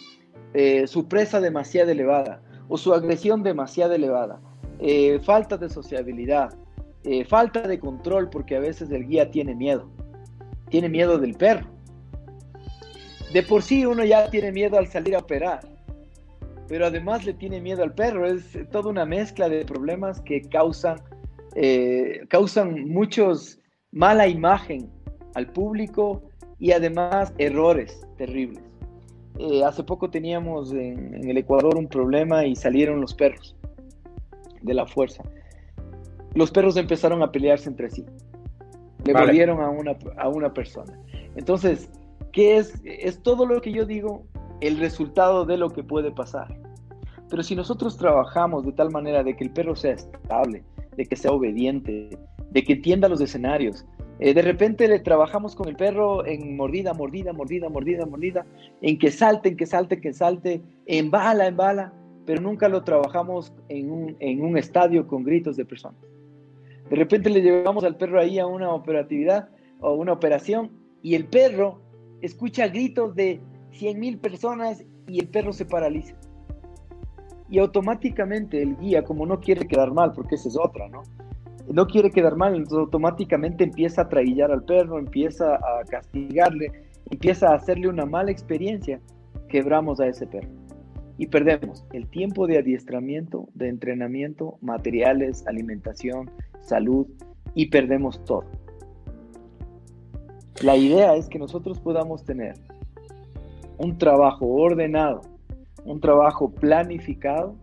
eh, 0.54 0.86
su 0.86 1.08
presa 1.08 1.40
demasiado 1.40 1.90
elevada 1.90 2.40
o 2.68 2.76
su 2.76 2.94
agresión 2.94 3.42
demasiado 3.42 3.94
elevada, 3.94 4.40
eh, 4.78 5.18
falta 5.22 5.56
de 5.56 5.68
sociabilidad, 5.68 6.54
eh, 7.04 7.24
falta 7.24 7.62
de 7.62 7.78
control 7.78 8.30
porque 8.30 8.56
a 8.56 8.60
veces 8.60 8.90
el 8.90 9.06
guía 9.06 9.30
tiene 9.30 9.54
miedo, 9.54 9.88
tiene 10.70 10.88
miedo 10.88 11.18
del 11.18 11.34
perro. 11.34 11.66
De 13.32 13.42
por 13.42 13.62
sí 13.62 13.84
uno 13.84 14.04
ya 14.04 14.30
tiene 14.30 14.52
miedo 14.52 14.78
al 14.78 14.86
salir 14.86 15.16
a 15.16 15.18
operar, 15.18 15.60
pero 16.68 16.86
además 16.86 17.24
le 17.24 17.34
tiene 17.34 17.60
miedo 17.60 17.82
al 17.82 17.94
perro. 17.94 18.26
Es 18.26 18.58
toda 18.70 18.90
una 18.90 19.04
mezcla 19.04 19.48
de 19.48 19.64
problemas 19.64 20.20
que 20.20 20.42
causan 20.42 20.98
eh, 21.54 22.26
causan 22.28 22.88
muchos 22.88 23.58
mala 23.90 24.28
imagen 24.28 24.90
al 25.34 25.46
público 25.52 26.22
y 26.58 26.72
además 26.72 27.32
errores 27.38 28.06
terribles. 28.16 28.62
Eh, 29.38 29.62
hace 29.64 29.84
poco 29.84 30.10
teníamos 30.10 30.72
en, 30.72 31.28
el 31.28 31.36
Ecuador 31.36 31.76
un 31.76 31.86
problema 31.86 32.44
y 32.44 32.56
salieron 32.56 33.00
los 33.00 33.14
perros 33.14 33.56
de 34.62 34.74
la 34.74 34.86
fuerza. 34.86 35.22
Los 36.34 36.50
perros 36.50 36.76
empezaron 36.76 37.22
a 37.22 37.30
pelearse 37.30 37.68
entre 37.68 37.90
sí. 37.90 38.04
Le 39.04 39.12
volvieron 39.12 39.60
a 39.60 39.70
una, 39.70 39.96
a 40.16 40.28
una 40.28 40.52
persona. 40.52 40.98
Entonces, 41.36 41.88
¿qué 42.32 42.58
es? 42.58 42.80
Es 42.84 43.22
todo 43.22 43.46
lo 43.46 43.60
que 43.60 43.72
yo 43.72 43.86
digo 43.86 44.24
el 44.60 44.78
resultado 44.78 45.44
de 45.44 45.56
lo 45.56 45.70
que 45.70 45.84
puede 45.84 46.10
pasar. 46.10 46.48
Pero 47.30 47.42
si 47.42 47.54
nosotros 47.54 47.96
trabajamos 47.96 48.64
de 48.64 48.72
tal 48.72 48.90
manera 48.90 49.22
de 49.22 49.36
que 49.36 49.44
el 49.44 49.50
perro 49.50 49.76
sea 49.76 49.92
estable, 49.92 50.64
de 50.96 51.06
que 51.06 51.14
sea 51.14 51.30
obediente, 51.30 52.18
de 52.50 52.64
que 52.64 52.72
entienda 52.72 53.08
los 53.08 53.20
escenarios, 53.20 53.86
eh, 54.20 54.34
de 54.34 54.42
repente 54.42 54.88
le 54.88 54.98
trabajamos 54.98 55.54
con 55.54 55.68
el 55.68 55.76
perro 55.76 56.26
en 56.26 56.56
mordida, 56.56 56.92
mordida, 56.92 57.32
mordida, 57.32 57.68
mordida, 57.68 58.06
mordida, 58.06 58.46
en 58.82 58.98
que 58.98 59.10
salte, 59.10 59.50
en 59.50 59.56
que 59.56 59.66
salte, 59.66 60.00
que 60.00 60.12
salte, 60.12 60.62
en 60.86 61.10
bala, 61.10 61.46
en 61.46 61.56
bala, 61.56 61.92
pero 62.26 62.42
nunca 62.42 62.68
lo 62.68 62.82
trabajamos 62.82 63.52
en 63.68 63.90
un, 63.90 64.16
en 64.18 64.42
un 64.42 64.58
estadio 64.58 65.06
con 65.06 65.22
gritos 65.22 65.56
de 65.56 65.64
personas. 65.64 66.00
De 66.90 66.96
repente 66.96 67.30
le 67.30 67.42
llevamos 67.42 67.84
al 67.84 67.96
perro 67.96 68.18
ahí 68.18 68.38
a 68.38 68.46
una 68.46 68.72
operatividad 68.72 69.48
o 69.80 69.94
una 69.94 70.12
operación 70.12 70.70
y 71.02 71.14
el 71.14 71.26
perro 71.26 71.80
escucha 72.20 72.68
gritos 72.68 73.14
de 73.14 73.40
100 73.72 74.00
mil 74.00 74.18
personas 74.18 74.84
y 75.06 75.20
el 75.20 75.28
perro 75.28 75.52
se 75.52 75.64
paraliza. 75.64 76.14
Y 77.48 77.58
automáticamente 77.58 78.60
el 78.62 78.76
guía, 78.76 79.04
como 79.04 79.24
no 79.24 79.40
quiere 79.40 79.66
quedar 79.66 79.92
mal, 79.92 80.12
porque 80.12 80.34
esa 80.34 80.48
es 80.48 80.58
otra, 80.58 80.88
¿no? 80.88 81.02
No 81.70 81.86
quiere 81.86 82.10
quedar 82.10 82.36
mal, 82.36 82.54
entonces 82.54 82.78
automáticamente 82.78 83.64
empieza 83.64 84.02
a 84.02 84.08
traillar 84.08 84.50
al 84.50 84.64
perro, 84.64 84.98
empieza 84.98 85.56
a 85.56 85.84
castigarle, 85.88 86.72
empieza 87.10 87.50
a 87.50 87.56
hacerle 87.56 87.88
una 87.88 88.06
mala 88.06 88.30
experiencia, 88.30 89.00
quebramos 89.48 90.00
a 90.00 90.06
ese 90.06 90.26
perro. 90.26 90.48
Y 91.18 91.26
perdemos 91.26 91.84
el 91.92 92.08
tiempo 92.08 92.46
de 92.46 92.58
adiestramiento, 92.58 93.48
de 93.54 93.68
entrenamiento, 93.68 94.56
materiales, 94.60 95.46
alimentación, 95.46 96.30
salud, 96.60 97.06
y 97.54 97.66
perdemos 97.66 98.24
todo. 98.24 98.44
La 100.62 100.76
idea 100.76 101.16
es 101.16 101.28
que 101.28 101.38
nosotros 101.38 101.78
podamos 101.80 102.24
tener 102.24 102.54
un 103.78 103.98
trabajo 103.98 104.46
ordenado, 104.46 105.22
un 105.84 106.00
trabajo 106.00 106.50
planificado 106.50 107.54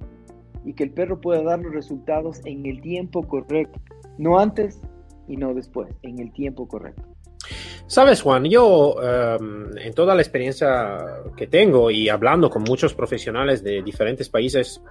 y 0.63 0.73
que 0.73 0.83
el 0.83 0.91
perro 0.91 1.21
pueda 1.21 1.43
dar 1.43 1.59
los 1.59 1.73
resultados 1.73 2.41
en 2.45 2.65
el 2.65 2.81
tiempo 2.81 3.23
correcto, 3.23 3.79
no 4.17 4.39
antes 4.39 4.81
y 5.27 5.37
no 5.37 5.53
después, 5.53 5.93
en 6.01 6.19
el 6.19 6.31
tiempo 6.31 6.67
correcto. 6.67 7.03
Sabes, 7.87 8.23
Juan, 8.23 8.45
yo 8.45 8.95
em, 8.99 9.77
en 9.77 9.93
toda 9.93 10.15
la 10.15 10.21
experiencia 10.21 10.97
que 11.37 11.45
tengo 11.45 11.91
y 11.91 12.09
hablando 12.09 12.49
con 12.49 12.63
muchos 12.63 12.95
profesionales 12.95 13.63
de 13.63 13.83
diferentes 13.83 14.27
países, 14.27 14.81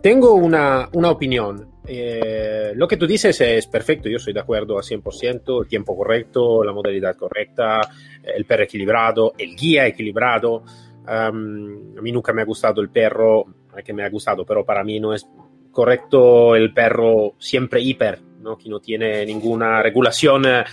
tengo 0.00 0.34
una, 0.34 0.88
una 0.92 1.10
opinión. 1.10 1.68
Eh, 1.84 2.72
lo 2.76 2.86
que 2.86 2.96
tú 2.96 3.08
dices 3.08 3.40
es 3.40 3.66
perfecto, 3.66 4.08
yo 4.08 4.18
estoy 4.18 4.32
de 4.32 4.40
acuerdo 4.40 4.76
al 4.78 4.84
100%, 4.84 5.62
el 5.62 5.68
tiempo 5.68 5.96
correcto, 5.96 6.62
la 6.62 6.72
modalidad 6.72 7.16
correcta, 7.16 7.80
el 8.22 8.44
perro 8.44 8.62
equilibrado, 8.62 9.32
el 9.36 9.56
guía 9.56 9.88
equilibrado. 9.88 10.62
Em, 11.08 11.98
a 11.98 12.00
mí 12.00 12.12
nunca 12.12 12.32
me 12.32 12.42
ha 12.42 12.46
gustado 12.46 12.80
el 12.80 12.88
perro, 12.88 13.46
que 13.84 13.92
me 13.92 14.04
ha 14.04 14.10
gustado, 14.10 14.46
pero 14.46 14.64
para 14.64 14.84
mí 14.84 15.00
no 15.00 15.12
es 15.12 15.26
correcto 15.72 16.54
el 16.54 16.72
perro 16.72 17.34
siempre 17.38 17.80
hiper, 17.80 18.20
¿no? 18.44 18.56
que 18.56 18.68
no 18.68 18.78
tiene 18.78 19.26
ninguna 19.26 19.82
regulación 19.82 20.46
eh, 20.46 20.64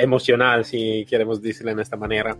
emocional, 0.00 0.64
si 0.64 1.06
queremos 1.08 1.40
decirlo 1.40 1.74
de 1.74 1.82
esta 1.82 1.96
manera. 1.96 2.36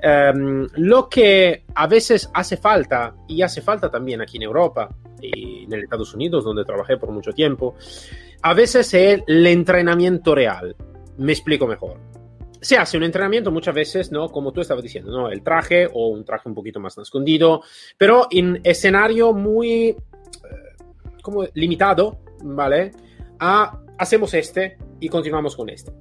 Em, 0.00 0.66
lo 0.76 1.08
que 1.08 1.64
a 1.74 1.86
veces 1.86 2.30
hace 2.32 2.56
falta, 2.56 3.14
y 3.26 3.42
hace 3.42 3.62
falta 3.62 3.90
también 3.90 4.20
aquí 4.20 4.36
en 4.36 4.44
Europa 4.44 4.88
y 5.20 5.64
en 5.64 5.74
Estados 5.74 6.14
Unidos, 6.14 6.44
donde 6.44 6.64
trabajé 6.64 6.96
por 6.96 7.10
mucho 7.10 7.32
tiempo, 7.32 7.74
a 8.42 8.54
veces 8.54 8.94
es 8.94 9.22
el 9.26 9.46
entrenamiento 9.46 10.34
real. 10.34 10.76
Me 11.16 11.32
explico 11.32 11.66
mejor. 11.66 11.98
Se 12.60 12.76
hace 12.76 12.96
un 12.96 13.04
entrenamiento 13.04 13.50
muchas 13.50 13.74
veces, 13.74 14.12
¿no? 14.12 14.28
Como 14.28 14.52
tú 14.52 14.60
estabas 14.60 14.82
diciendo, 14.82 15.10
¿no? 15.10 15.30
El 15.30 15.42
traje 15.42 15.88
o 15.92 16.08
un 16.08 16.24
traje 16.24 16.48
un 16.48 16.54
poquito 16.54 16.80
más 16.80 16.96
escondido, 16.98 17.62
pero 17.96 18.26
en 18.30 18.60
escenario 18.64 19.32
muy, 19.32 19.88
eh, 19.88 19.96
como 21.22 21.44
limitado, 21.54 22.20
¿vale? 22.42 22.92
A 23.40 23.80
hacemos 23.98 24.32
este 24.34 24.78
y 25.00 25.08
continuamos 25.08 25.56
con 25.56 25.68
este. 25.68 25.92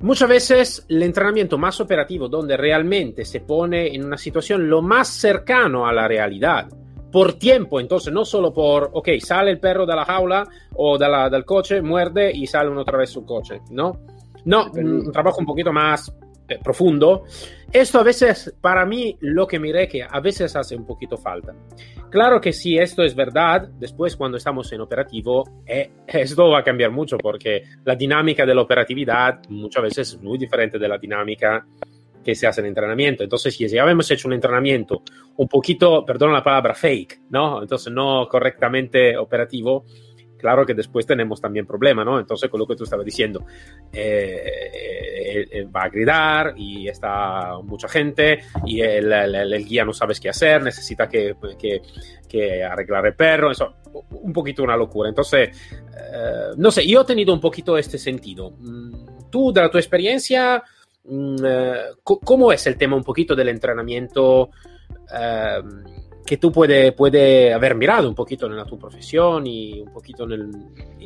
Muchas 0.00 0.28
veces 0.28 0.86
el 0.88 1.02
entrenamiento 1.02 1.56
más 1.56 1.80
operativo, 1.80 2.28
donde 2.28 2.56
realmente 2.56 3.24
se 3.24 3.40
pone 3.40 3.94
en 3.94 4.04
una 4.04 4.18
situación 4.18 4.68
lo 4.68 4.82
más 4.82 5.08
cercano 5.08 5.86
a 5.86 5.92
la 5.92 6.08
realidad, 6.08 6.68
por 7.10 7.34
tiempo, 7.34 7.78
entonces 7.78 8.12
no 8.12 8.24
solo 8.24 8.52
por, 8.52 8.90
ok, 8.92 9.08
sale 9.20 9.52
el 9.52 9.60
perro 9.60 9.86
de 9.86 9.94
la 9.94 10.04
jaula 10.04 10.48
o 10.74 10.98
de 10.98 11.08
la, 11.08 11.30
del 11.30 11.44
coche, 11.44 11.80
muerde 11.80 12.32
y 12.34 12.46
sale 12.48 12.68
uno 12.68 12.80
otra 12.80 12.98
vez 12.98 13.10
su 13.10 13.24
coche, 13.24 13.60
¿no? 13.70 14.00
No, 14.46 14.70
un 14.74 15.12
trabajo 15.12 15.38
un 15.38 15.46
poquito 15.46 15.72
más 15.72 16.12
eh, 16.48 16.58
profundo. 16.62 17.24
Esto 17.72 17.98
a 17.98 18.02
veces, 18.02 18.54
para 18.60 18.84
mí, 18.84 19.16
lo 19.20 19.46
que 19.46 19.58
miré 19.58 19.88
que 19.88 20.02
a 20.02 20.20
veces 20.20 20.54
hace 20.56 20.76
un 20.76 20.86
poquito 20.86 21.16
falta. 21.16 21.54
Claro 22.10 22.40
que 22.40 22.52
si 22.52 22.78
esto 22.78 23.02
es 23.02 23.14
verdad, 23.14 23.68
después 23.78 24.14
cuando 24.16 24.36
estamos 24.36 24.70
en 24.72 24.80
operativo, 24.80 25.62
eh, 25.66 25.90
esto 26.06 26.50
va 26.50 26.60
a 26.60 26.62
cambiar 26.62 26.90
mucho 26.90 27.18
porque 27.18 27.62
la 27.84 27.96
dinámica 27.96 28.44
de 28.46 28.54
la 28.54 28.62
operatividad 28.62 29.40
muchas 29.48 29.82
veces 29.82 30.12
es 30.12 30.22
muy 30.22 30.38
diferente 30.38 30.78
de 30.78 30.86
la 30.86 30.98
dinámica 30.98 31.66
que 32.22 32.34
se 32.34 32.46
hace 32.46 32.60
en 32.60 32.68
entrenamiento. 32.68 33.22
Entonces, 33.22 33.54
si 33.54 33.66
ya 33.68 33.82
habíamos 33.82 34.10
hecho 34.10 34.28
un 34.28 34.34
entrenamiento 34.34 35.02
un 35.36 35.48
poquito, 35.48 36.04
perdón 36.04 36.32
la 36.32 36.42
palabra, 36.42 36.74
fake, 36.74 37.22
¿no? 37.30 37.62
Entonces, 37.62 37.92
no 37.92 38.26
correctamente 38.28 39.16
operativo, 39.16 39.84
claro 40.44 40.66
que 40.66 40.74
después 40.74 41.06
tenemos 41.06 41.40
también 41.40 41.64
problema, 41.64 42.04
¿no? 42.04 42.20
Entonces, 42.20 42.50
con 42.50 42.60
lo 42.60 42.66
que 42.66 42.76
tú 42.76 42.84
estabas 42.84 43.06
diciendo, 43.06 43.46
eh, 43.90 44.42
eh, 44.74 45.48
eh, 45.50 45.64
va 45.64 45.84
a 45.84 45.88
gritar 45.88 46.52
y 46.54 46.86
está 46.86 47.62
mucha 47.62 47.88
gente 47.88 48.40
y 48.66 48.82
el, 48.82 49.64
guía 49.64 49.86
no 49.86 49.94
sabes 49.94 50.20
qué 50.20 50.28
hacer, 50.28 50.62
necesita 50.62 51.08
que, 51.08 51.34
que, 52.28 52.62
arreglar 52.62 53.06
el 53.06 53.14
perro, 53.14 53.52
eso, 53.52 53.76
un 54.10 54.34
poquito 54.34 54.62
una 54.62 54.76
locura. 54.76 55.08
Entonces, 55.08 55.48
no 56.58 56.70
sé, 56.70 56.86
yo 56.86 57.00
he 57.00 57.04
tenido 57.06 57.32
un 57.32 57.40
poquito 57.40 57.78
este 57.78 57.96
sentido. 57.96 58.50
Mm, 58.58 59.30
tú, 59.30 59.50
de 59.50 59.66
tu 59.70 59.78
experiencia, 59.78 60.62
mm, 61.04 61.36
¿cómo 62.02 62.52
es 62.52 62.66
el 62.66 62.76
tema 62.76 62.96
un 62.96 63.04
poquito 63.04 63.34
del 63.34 63.48
entrenamiento? 63.48 64.50
Que 66.26 66.36
tú 66.36 66.50
puedes 66.50 66.92
puede 66.92 67.52
haber 67.52 67.74
mirado 67.74 68.08
un 68.08 68.14
poquito 68.14 68.46
en 68.46 68.56
la 68.56 68.64
tu 68.64 68.78
profesión 68.78 69.46
y 69.46 69.80
un 69.80 69.92
poquito 69.92 70.24
en, 70.30 70.50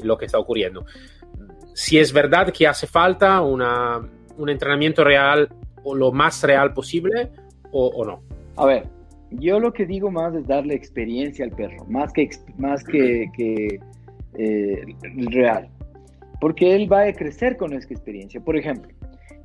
lo 0.03 0.17
que 0.17 0.27
está 0.27 0.39
ocurriendo. 0.39 0.85
Si 1.75 1.99
es 1.99 2.13
verdad 2.13 2.53
que 2.53 2.67
hace 2.67 2.87
falta 2.87 3.41
una, 3.43 4.01
un 4.37 4.49
entrenamiento 4.49 5.05
real 5.05 5.49
o 5.83 5.95
lo 5.95 6.13
más 6.13 6.43
real 6.43 6.73
posible 6.73 7.31
o, 7.73 8.05
no. 8.05 8.23
A 8.57 8.67
ver, 8.67 8.87
yo 9.31 9.61
lo 9.61 9.73
que 9.73 9.87
digo 9.87 10.11
más 10.11 10.35
es 10.35 10.47
darle 10.47 10.75
experiencia 10.75 11.45
al 11.45 11.51
perro, 11.51 11.85
más 11.87 12.13
que, 12.13 12.31
más 12.57 12.83
que, 12.85 13.27
que 13.37 13.81
eh, 14.39 14.87
real. 15.31 15.69
Porque 16.41 16.75
él 16.75 16.91
va 16.91 17.03
a 17.03 17.13
crecer 17.13 17.57
con 17.57 17.73
esa 17.73 17.89
experiencia. 17.93 18.41
Por 18.41 18.57
ejemplo, 18.57 18.91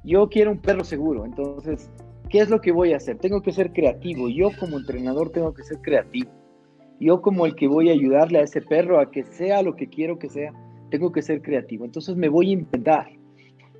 yo 0.03 0.29
quiero 0.29 0.51
un 0.51 0.59
perro 0.59 0.83
seguro, 0.83 1.25
entonces 1.25 1.89
¿Qué 2.29 2.39
es 2.39 2.49
lo 2.49 2.61
que 2.61 2.71
voy 2.71 2.93
a 2.93 2.97
hacer? 2.97 3.17
Tengo 3.17 3.41
que 3.41 3.51
ser 3.51 3.73
creativo. 3.73 4.29
Yo 4.29 4.49
como 4.59 4.77
entrenador 4.77 5.29
tengo 5.29 5.53
que 5.53 5.63
ser 5.63 5.79
creativo. 5.81 6.31
Yo 6.99 7.21
como 7.21 7.45
el 7.45 7.55
que 7.55 7.67
voy 7.67 7.89
a 7.89 7.93
ayudarle 7.93 8.39
a 8.39 8.43
ese 8.43 8.61
perro 8.61 8.99
a 8.99 9.11
que 9.11 9.23
sea 9.23 9.61
lo 9.61 9.75
que 9.75 9.87
quiero 9.87 10.17
que 10.17 10.29
sea, 10.29 10.53
tengo 10.89 11.11
que 11.11 11.21
ser 11.21 11.41
creativo. 11.41 11.85
Entonces 11.85 12.15
me 12.15 12.29
voy 12.29 12.49
a 12.49 12.53
inventar. 12.53 13.07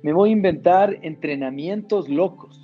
Me 0.02 0.12
voy 0.12 0.30
a 0.30 0.32
inventar 0.32 0.98
entrenamientos 1.02 2.08
locos, 2.08 2.60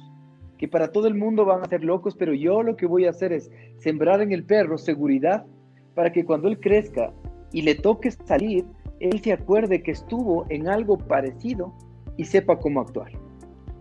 que 0.59 0.69
para 0.69 0.93
todo 0.93 1.07
el 1.07 1.15
mundo 1.15 1.47
van 1.47 1.63
a 1.63 1.69
ser 1.69 1.83
locos, 1.83 2.15
pero 2.15 2.35
yo 2.35 2.63
lo 2.63 2.77
que 2.77 2.85
voy 2.85 3.07
a 3.07 3.11
hacer 3.11 3.33
es 3.33 3.51
sembrar 3.79 4.21
en 4.21 4.33
el 4.33 4.45
perro 4.45 4.77
seguridad 4.77 5.47
para 5.95 6.13
que 6.13 6.25
cuando 6.25 6.49
él 6.49 6.61
crezca 6.61 7.13
y 7.53 7.63
le 7.63 7.75
toque 7.75 8.11
salir, 8.11 8.67
él 9.01 9.21
se 9.23 9.33
acuerde 9.33 9.83
que 9.83 9.93
estuvo 9.93 10.45
en 10.51 10.69
algo 10.69 10.99
parecido 10.99 11.73
y 12.19 12.25
sepa 12.25 12.59
cómo 12.59 12.83
actuar. 12.83 13.13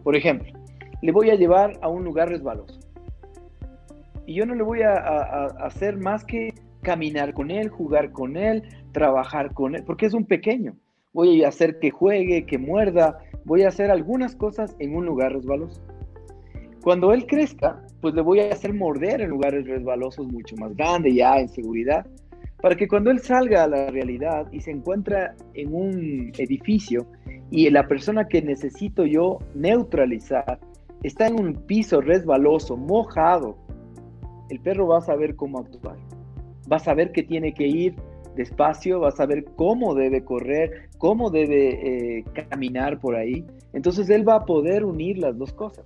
Por 0.04 0.16
ejemplo, 0.16 0.59
le 1.02 1.12
voy 1.12 1.30
a 1.30 1.36
llevar 1.36 1.74
a 1.82 1.90
un 1.90 2.04
lugar 2.04 2.30
resbaloso. 2.30 2.80
Y 4.26 4.36
yo 4.36 4.46
no 4.46 4.54
le 4.54 4.64
voy 4.64 4.82
a, 4.82 4.94
hacer 5.60 5.98
más 5.98 6.24
que 6.24 6.54
caminar 6.82 7.34
con 7.34 7.52
él, 7.52 7.70
jugar 7.70 8.12
con 8.12 8.38
él, 8.38 8.64
trabajar 8.92 9.54
con 9.54 9.76
él, 9.76 9.84
porque 9.86 10.06
es 10.06 10.14
un 10.14 10.26
pequeño. 10.26 10.76
Voy 11.14 11.44
a 11.44 11.48
hacer 11.48 11.80
que 11.80 11.90
juegue, 11.90 12.46
que 12.46 12.58
muerda, 12.58 13.18
voy 13.44 13.64
a 13.64 13.70
hacer 13.70 13.90
algunas 13.90 14.36
cosas 14.36 14.76
en 14.80 14.96
un 14.96 15.06
lugar 15.06 15.34
resbaloso. 15.34 15.82
Cuando 16.84 17.12
él 17.12 17.26
crezca, 17.26 17.82
pues 18.02 18.14
le 18.14 18.22
voy 18.22 18.40
a 18.40 18.54
hacer 18.54 18.74
morder 18.74 19.22
en 19.22 19.32
lugares 19.32 19.66
resbalosos 19.66 20.28
mucho 20.28 20.56
más 20.58 20.76
grandes, 20.76 21.16
ya 21.16 21.40
en 21.40 21.50
seguridad, 21.50 22.06
para 22.62 22.76
que 22.76 22.88
cuando 22.88 23.10
él 23.12 23.20
salga 23.20 23.64
a 23.64 23.68
la 23.68 23.90
realidad 23.90 24.48
y 24.52 24.62
se 24.62 24.72
encuentra 24.72 25.36
en 25.56 25.74
un 25.74 26.32
edificio 26.38 27.08
y 27.52 27.70
la 27.70 27.88
persona 27.88 28.28
que 28.28 28.42
necesito 28.42 29.06
yo 29.06 29.40
neutralizar 29.56 30.60
está 31.04 31.28
en 31.28 31.40
un 31.40 31.54
piso 31.54 32.02
resbaloso, 32.02 32.76
mojado, 32.78 33.58
el 34.50 34.60
perro 34.60 34.88
va 34.88 34.98
a 34.98 35.02
saber 35.02 35.36
cómo 35.36 35.60
actuar. 35.60 35.98
Va 36.72 36.78
a 36.78 36.80
saber 36.80 37.12
que 37.12 37.24
tiene 37.24 37.54
que 37.54 37.68
ir 37.68 37.96
despacio, 38.36 39.00
va 39.00 39.10
a 39.10 39.12
saber 39.12 39.46
cómo 39.56 39.96
debe 39.96 40.24
correr, 40.24 40.90
cómo 40.98 41.30
debe 41.30 42.20
eh, 42.20 42.24
caminar 42.50 43.00
por 43.00 43.16
ahí. 43.16 43.46
Entonces 43.74 44.10
él 44.10 44.28
va 44.28 44.36
a 44.36 44.46
poder 44.46 44.86
unir 44.86 45.18
las 45.18 45.38
dos 45.38 45.54
cosas. 45.54 45.86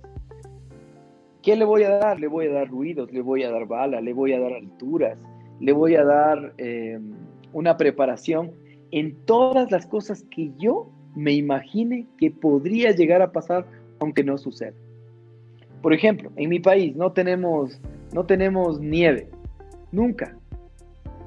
¿Qué 1.42 1.56
le 1.56 1.64
voy 1.64 1.82
a 1.82 1.90
dar? 1.90 2.20
Le 2.20 2.26
voy 2.26 2.46
a 2.46 2.52
dar 2.52 2.68
ruidos, 2.68 3.12
le 3.12 3.20
voy 3.20 3.42
a 3.42 3.50
dar 3.50 3.66
bala, 3.66 4.00
le 4.00 4.12
voy 4.14 4.32
a 4.32 4.40
dar 4.40 4.52
alturas, 4.52 5.18
le 5.60 5.72
voy 5.72 5.94
a 5.94 6.04
dar 6.04 6.54
eh, 6.58 6.98
una 7.52 7.76
preparación 7.76 8.52
en 8.90 9.14
todas 9.26 9.70
las 9.70 9.86
cosas 9.86 10.24
que 10.30 10.52
yo 10.56 10.90
me 11.14 11.32
imagine 11.32 12.06
que 12.18 12.30
podría 12.30 12.92
llegar 12.92 13.20
a 13.20 13.32
pasar 13.32 13.66
aunque 14.00 14.24
no 14.24 14.38
suceda. 14.38 14.74
Por 15.84 15.92
ejemplo, 15.92 16.32
en 16.36 16.48
mi 16.48 16.60
país 16.60 16.96
no 16.96 17.12
tenemos, 17.12 17.78
no 18.14 18.24
tenemos 18.24 18.80
nieve, 18.80 19.28
nunca, 19.92 20.34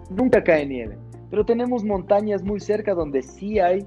nunca 0.09 0.43
cae 0.43 0.65
nieve, 0.65 0.97
pero 1.29 1.45
tenemos 1.45 1.83
montañas 1.83 2.41
muy 2.41 2.59
cerca 2.59 2.95
donde 2.95 3.21
sí 3.21 3.59
hay, 3.59 3.85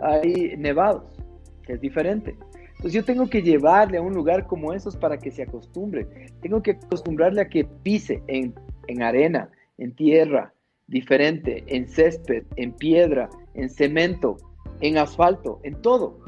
hay 0.00 0.56
nevados, 0.56 1.04
que 1.62 1.74
es 1.74 1.82
diferente. 1.82 2.34
Entonces 2.68 2.94
yo 2.94 3.04
tengo 3.04 3.28
que 3.28 3.42
llevarle 3.42 3.98
a 3.98 4.00
un 4.00 4.14
lugar 4.14 4.46
como 4.46 4.72
esos 4.72 4.96
para 4.96 5.18
que 5.18 5.30
se 5.30 5.42
acostumbre. 5.42 6.06
Tengo 6.40 6.62
que 6.62 6.70
acostumbrarle 6.70 7.42
a 7.42 7.48
que 7.50 7.66
pise 7.82 8.22
en, 8.28 8.54
en 8.86 9.02
arena, 9.02 9.50
en 9.76 9.94
tierra, 9.94 10.54
diferente, 10.86 11.64
en 11.66 11.86
césped, 11.86 12.44
en 12.56 12.72
piedra, 12.72 13.28
en 13.52 13.68
cemento, 13.68 14.38
en 14.80 14.96
asfalto, 14.96 15.60
en 15.64 15.82
todo, 15.82 16.18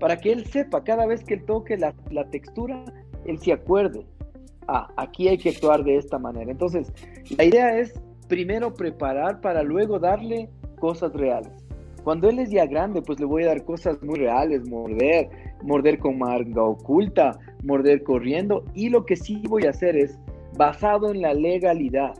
para 0.00 0.16
que 0.16 0.32
él 0.32 0.46
sepa 0.46 0.82
cada 0.82 1.06
vez 1.06 1.22
que 1.22 1.34
él 1.34 1.44
toque 1.44 1.76
la, 1.76 1.92
textura, 2.30 2.82
él 3.30 3.38
se 3.38 3.52
acuerde, 3.52 4.06
ah, 4.68 4.88
aquí 4.96 5.28
hay 5.28 5.38
que 5.38 5.50
actuar 5.50 5.84
de 5.84 5.96
esta 5.96 6.18
manera. 6.18 6.50
Entonces, 6.50 6.92
la 7.36 7.44
idea 7.44 7.78
es 7.78 7.94
primero 8.28 8.74
preparar 8.74 9.40
para 9.40 9.62
luego 9.62 9.98
darle 9.98 10.48
cosas 10.78 11.12
reales. 11.12 11.52
Cuando 12.04 12.28
él 12.30 12.38
es 12.38 12.50
ya 12.50 12.66
grande, 12.66 13.02
pues 13.02 13.20
le 13.20 13.26
voy 13.26 13.44
a 13.44 13.48
dar 13.48 13.64
cosas 13.64 14.02
muy 14.02 14.18
reales, 14.18 14.66
morder, 14.68 15.28
morder 15.62 15.98
con 15.98 16.18
manga 16.18 16.62
oculta, 16.62 17.38
morder 17.62 18.02
corriendo. 18.02 18.64
Y 18.74 18.88
lo 18.88 19.04
que 19.04 19.16
sí 19.16 19.42
voy 19.48 19.66
a 19.66 19.70
hacer 19.70 19.96
es 19.96 20.18
basado 20.56 21.10
en 21.10 21.20
la 21.20 21.34
legalidad. 21.34 22.14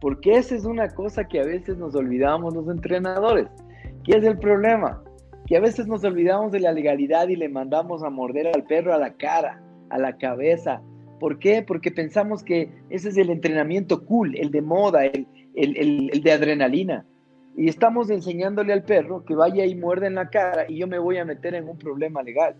Porque 0.00 0.32
esa 0.32 0.56
es 0.56 0.64
una 0.64 0.88
cosa 0.88 1.24
que 1.24 1.40
a 1.40 1.44
veces 1.44 1.78
nos 1.78 1.94
olvidamos 1.94 2.54
los 2.54 2.68
entrenadores. 2.68 3.48
¿Qué 4.02 4.18
es 4.18 4.24
el 4.24 4.38
problema? 4.38 5.02
Que 5.46 5.56
a 5.56 5.60
veces 5.60 5.86
nos 5.86 6.02
olvidamos 6.04 6.50
de 6.50 6.60
la 6.60 6.72
legalidad 6.72 7.28
y 7.28 7.36
le 7.36 7.48
mandamos 7.48 8.02
a 8.02 8.10
morder 8.10 8.48
al 8.48 8.64
perro 8.64 8.92
a 8.92 8.98
la 8.98 9.14
cara, 9.14 9.62
a 9.94 9.98
la 9.98 10.16
cabeza. 10.16 10.82
¿Por 11.20 11.38
qué? 11.38 11.62
Porque 11.62 11.92
pensamos 11.92 12.42
que 12.42 12.68
ese 12.90 13.10
es 13.10 13.16
el 13.16 13.30
entrenamiento 13.30 14.04
cool, 14.04 14.36
el 14.36 14.50
de 14.50 14.60
moda, 14.60 15.06
el, 15.06 15.26
el, 15.54 16.20
de 16.20 16.32
adrenalina. 16.32 17.06
Y 17.56 17.68
estamos 17.68 18.10
enseñándole 18.10 18.72
al 18.72 18.82
perro 18.82 19.24
que 19.24 19.36
vaya 19.36 19.64
y 19.64 19.76
muerde 19.76 20.08
en 20.08 20.16
la 20.16 20.28
cara 20.28 20.66
y 20.68 20.78
yo 20.78 20.88
me 20.88 20.98
voy 20.98 21.18
a 21.18 21.24
meter 21.24 21.54
en 21.54 21.68
un 21.68 21.78
problema 21.78 22.22
legal. 22.24 22.56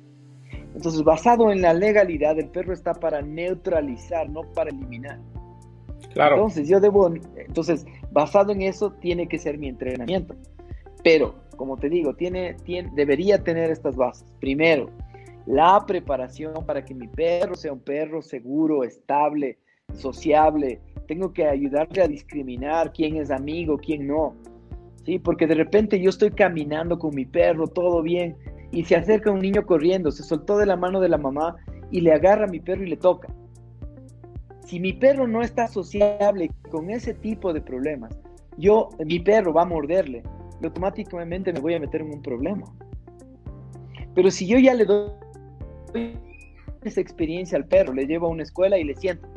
Entonces, 0.76 1.02
basado 1.02 1.50
en 1.50 1.60
la 1.60 1.74
legalidad, 1.74 2.38
el 2.38 2.48
perro 2.50 2.72
está 2.72 2.94
para 2.94 3.20
neutralizar, 3.20 4.30
no 4.30 4.42
para 4.52 4.70
eliminar. 4.70 5.18
Claro. 6.12 6.36
Entonces, 6.36 6.68
yo 6.68 6.78
debo, 6.78 7.12
entonces, 7.36 7.84
basado 8.12 8.52
en 8.52 8.62
eso, 8.62 8.92
tiene 8.92 9.26
que 9.26 9.38
ser 9.38 9.58
mi 9.58 9.68
entrenamiento. 9.68 10.36
Pero, 11.02 11.34
como 11.56 11.76
te 11.76 11.88
digo, 11.88 12.14
tiene, 12.14 12.54
tiene, 12.64 12.92
debería 12.94 13.42
tener 13.42 13.72
estas 13.72 13.96
bases. 13.96 14.24
Primero, 14.38 14.90
la 15.46 15.84
preparación 15.86 16.64
para 16.66 16.84
que 16.84 16.94
mi 16.94 17.08
perro 17.08 17.54
sea 17.54 17.72
un 17.72 17.80
perro 17.80 18.22
seguro, 18.22 18.84
estable, 18.84 19.58
sociable. 19.92 20.80
Tengo 21.06 21.32
que 21.32 21.46
ayudarle 21.46 22.02
a 22.02 22.08
discriminar 22.08 22.92
quién 22.92 23.16
es 23.16 23.30
amigo, 23.30 23.78
quién 23.78 24.06
no. 24.06 24.34
¿Sí? 25.04 25.18
Porque 25.18 25.46
de 25.46 25.54
repente 25.54 26.00
yo 26.00 26.08
estoy 26.08 26.30
caminando 26.30 26.98
con 26.98 27.14
mi 27.14 27.26
perro, 27.26 27.66
todo 27.66 28.00
bien, 28.00 28.36
y 28.70 28.84
se 28.84 28.96
acerca 28.96 29.30
un 29.30 29.40
niño 29.40 29.66
corriendo, 29.66 30.10
se 30.10 30.22
soltó 30.22 30.56
de 30.56 30.66
la 30.66 30.76
mano 30.76 31.00
de 31.00 31.10
la 31.10 31.18
mamá 31.18 31.56
y 31.90 32.00
le 32.00 32.12
agarra 32.12 32.46
a 32.46 32.48
mi 32.48 32.58
perro 32.58 32.82
y 32.82 32.88
le 32.88 32.96
toca. 32.96 33.28
Si 34.64 34.80
mi 34.80 34.94
perro 34.94 35.28
no 35.28 35.42
está 35.42 35.68
sociable 35.68 36.50
con 36.70 36.88
ese 36.88 37.12
tipo 37.12 37.52
de 37.52 37.60
problemas, 37.60 38.18
yo, 38.56 38.88
mi 39.04 39.20
perro 39.20 39.52
va 39.52 39.62
a 39.62 39.66
morderle, 39.66 40.22
automáticamente 40.62 41.52
me 41.52 41.60
voy 41.60 41.74
a 41.74 41.80
meter 41.80 42.00
en 42.00 42.14
un 42.14 42.22
problema. 42.22 42.64
Pero 44.14 44.30
si 44.30 44.46
yo 44.46 44.58
ya 44.58 44.72
le 44.72 44.86
doy 44.86 45.10
esa 46.82 47.00
experiencia 47.00 47.56
al 47.56 47.66
perro, 47.66 47.94
le 47.94 48.06
llevo 48.06 48.26
a 48.26 48.30
una 48.30 48.42
escuela 48.42 48.78
y 48.78 48.84
le 48.84 48.94
siento, 48.94 49.28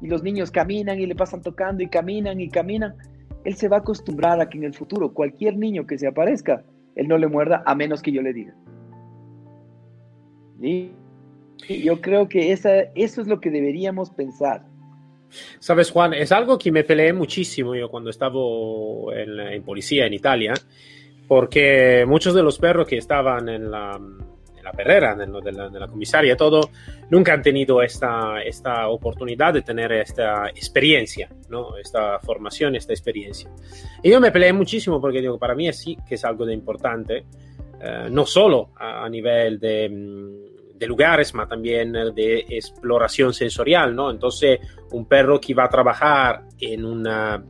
y 0.00 0.08
los 0.08 0.22
niños 0.22 0.50
caminan 0.50 1.00
y 1.00 1.06
le 1.06 1.14
pasan 1.14 1.42
tocando 1.42 1.82
y 1.82 1.88
caminan 1.88 2.40
y 2.40 2.48
caminan, 2.48 2.94
él 3.44 3.54
se 3.54 3.68
va 3.68 3.76
a 3.76 3.80
acostumbrar 3.80 4.40
a 4.40 4.48
que 4.48 4.58
en 4.58 4.64
el 4.64 4.74
futuro 4.74 5.12
cualquier 5.12 5.56
niño 5.56 5.86
que 5.86 5.98
se 5.98 6.06
aparezca, 6.06 6.64
él 6.96 7.08
no 7.08 7.18
le 7.18 7.26
muerda 7.26 7.62
a 7.66 7.74
menos 7.74 8.02
que 8.02 8.12
yo 8.12 8.22
le 8.22 8.32
diga. 8.32 8.54
Y 10.60 10.92
yo 11.68 12.00
creo 12.00 12.28
que 12.28 12.52
esa, 12.52 12.80
eso 12.94 13.20
es 13.20 13.26
lo 13.26 13.40
que 13.40 13.50
deberíamos 13.50 14.10
pensar. 14.10 14.64
Sabes, 15.58 15.90
Juan, 15.90 16.14
es 16.14 16.32
algo 16.32 16.58
que 16.58 16.70
me 16.70 16.84
peleé 16.84 17.12
muchísimo 17.12 17.74
yo 17.74 17.88
cuando 17.88 18.10
estaba 18.10 18.38
en, 19.14 19.62
policía 19.62 20.06
en 20.06 20.14
Italia, 20.14 20.54
porque 21.26 22.04
muchos 22.06 22.34
de 22.34 22.42
los 22.42 22.58
perros 22.58 22.86
que 22.86 22.98
estaban 22.98 23.48
en 23.48 23.70
la, 23.70 23.96
en 23.96 24.33
la 24.64 24.72
perrera, 24.72 25.12
en, 25.12 25.32
de, 25.32 25.52
la, 25.52 25.88
comisaria, 25.88 26.36
todo, 26.36 26.70
nunca 27.10 27.32
han 27.32 27.42
tenido 27.42 27.82
esta, 27.82 28.42
esta 28.42 28.88
oportunidad 28.88 29.54
de 29.54 29.62
tener 29.62 29.92
esta 29.92 30.48
experiencia, 30.48 31.28
¿no? 31.48 31.76
esta 31.76 32.18
formación, 32.20 32.74
esta 32.74 32.92
experiencia. 32.92 33.50
Y 34.02 34.10
yo 34.10 34.20
me 34.20 34.32
peleé 34.32 34.52
muchísimo 34.52 35.00
porque 35.00 35.20
digo, 35.20 35.38
para 35.38 35.54
mí 35.54 35.72
sí 35.72 35.96
que 36.08 36.16
es 36.16 36.24
algo 36.24 36.44
de 36.46 36.54
importante, 36.54 37.24
eh, 37.80 38.08
no 38.10 38.26
solo 38.26 38.70
a, 38.76 39.04
a 39.04 39.08
nivel 39.08 39.60
de 39.60 39.88
mm, 39.88 40.54
de 40.74 40.86
lugares, 40.86 41.32
pero 41.32 41.46
también 41.46 41.92
de 41.92 42.46
exploración 42.48 43.32
sensorial, 43.32 43.94
¿no? 43.94 44.10
Entonces, 44.10 44.58
un 44.90 45.06
perro 45.06 45.40
que 45.40 45.54
va 45.54 45.64
a 45.64 45.68
trabajar 45.68 46.42
en, 46.58 46.84
una, 46.84 47.42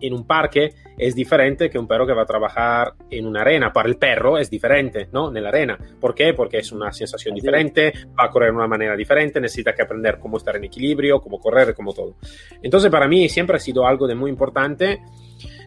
en 0.00 0.12
un 0.12 0.26
parque 0.26 0.74
es 0.96 1.14
diferente 1.14 1.70
que 1.70 1.78
un 1.78 1.86
perro 1.86 2.06
que 2.06 2.12
va 2.12 2.22
a 2.22 2.26
trabajar 2.26 2.94
en 3.10 3.26
una 3.26 3.40
arena. 3.40 3.72
Para 3.72 3.88
el 3.88 3.96
perro 3.96 4.38
es 4.38 4.50
diferente, 4.50 5.08
¿no? 5.12 5.34
En 5.34 5.42
la 5.42 5.48
arena. 5.48 5.78
¿Por 5.98 6.14
qué? 6.14 6.34
Porque 6.34 6.58
es 6.58 6.72
una 6.72 6.92
sensación 6.92 7.34
diferente, 7.34 7.92
va 8.18 8.24
a 8.24 8.30
correr 8.30 8.50
de 8.50 8.56
una 8.56 8.66
manera 8.66 8.96
diferente, 8.96 9.40
necesita 9.40 9.74
que 9.74 9.82
aprender 9.82 10.18
cómo 10.18 10.36
estar 10.36 10.56
en 10.56 10.64
equilibrio, 10.64 11.20
cómo 11.20 11.38
correr, 11.38 11.74
como 11.74 11.92
todo. 11.92 12.16
Entonces, 12.62 12.90
para 12.90 13.08
mí 13.08 13.28
siempre 13.28 13.56
ha 13.56 13.60
sido 13.60 13.86
algo 13.86 14.06
de 14.06 14.14
muy 14.14 14.30
importante. 14.30 15.02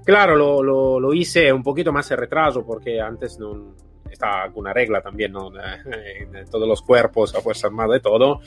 Claro, 0.05 0.35
lo, 0.35 0.61
lo, 0.61 0.99
lo 0.99 1.13
hice 1.13 1.51
un 1.51 1.63
poquito 1.63 1.91
más 1.91 2.11
en 2.11 2.17
retraso 2.17 2.65
porque 2.65 2.99
antes 2.99 3.39
no 3.39 3.73
está 4.23 4.43
alguna 4.43 4.73
regla 4.73 5.01
también 5.01 5.31
¿no? 5.33 5.51
en 5.55 6.49
todos 6.49 6.67
los 6.67 6.81
cuerpos, 6.81 7.35
a 7.35 7.41
Fuerza 7.41 7.67
Armada 7.67 7.97
y 7.97 7.99
todo, 7.99 8.41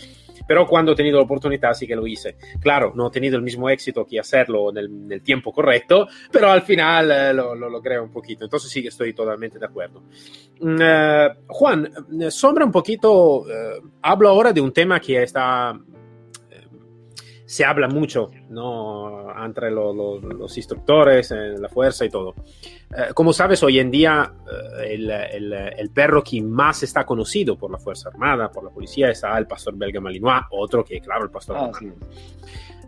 pero 0.46 0.66
cuando 0.66 0.92
he 0.92 0.96
tenido 0.96 1.18
la 1.18 1.24
oportunidad 1.24 1.74
sí 1.74 1.86
que 1.86 1.96
lo 1.96 2.06
hice. 2.06 2.36
Claro, 2.60 2.92
no 2.94 3.08
he 3.08 3.10
tenido 3.10 3.36
el 3.36 3.42
mismo 3.42 3.68
éxito 3.68 4.06
que 4.06 4.18
hacerlo 4.18 4.70
en 4.70 5.12
el, 5.12 5.22
tiempo 5.22 5.52
correcto, 5.52 6.08
pero 6.30 6.50
al 6.50 6.62
final 6.62 7.10
eh, 7.10 7.32
lo, 7.32 7.54
lo, 7.54 7.68
logré 7.68 7.98
un 7.98 8.10
poquito, 8.10 8.44
entonces 8.44 8.70
sí 8.70 8.82
que 8.82 8.88
estoy 8.88 9.12
totalmente 9.12 9.58
de 9.58 9.66
acuerdo. 9.66 10.02
Eh, 10.60 11.28
Juan, 11.48 11.90
eh, 12.20 12.30
sombra 12.30 12.64
un 12.64 12.72
poquito, 12.72 13.44
hablo 14.02 14.28
ahora 14.28 14.52
de 14.52 14.60
un 14.60 14.72
tema 14.72 15.00
que 15.00 15.22
está 15.22 15.76
se 17.46 17.64
habla 17.64 17.88
mucho 17.88 18.30
¿no? 18.50 19.32
entre 19.44 19.70
los 19.70 20.56
instructores, 20.56 21.30
en 21.30 21.62
la 21.62 21.68
fuerza 21.68 22.04
y 22.04 22.10
todo. 22.10 22.34
Eh, 22.96 23.12
como 23.14 23.32
sabes, 23.32 23.62
hoy 23.62 23.78
en 23.78 23.90
día 23.90 24.32
eh, 24.82 24.94
el, 24.94 25.52
el, 25.52 25.90
perro 25.90 26.22
que 26.22 26.42
más 26.42 26.82
está 26.82 27.06
conocido 27.06 27.56
por 27.56 27.70
la 27.70 27.78
Fuerza 27.78 28.08
Armada, 28.08 28.50
por 28.50 28.64
la 28.64 28.70
policía, 28.70 29.10
es 29.10 29.22
el 29.22 29.46
pastor 29.46 29.76
belga 29.76 30.00
Malinois, 30.00 30.42
otro 30.50 30.84
que, 30.84 31.00
claro, 31.00 31.24
el 31.24 31.30
pastor 31.30 31.56
ah, 31.58 31.70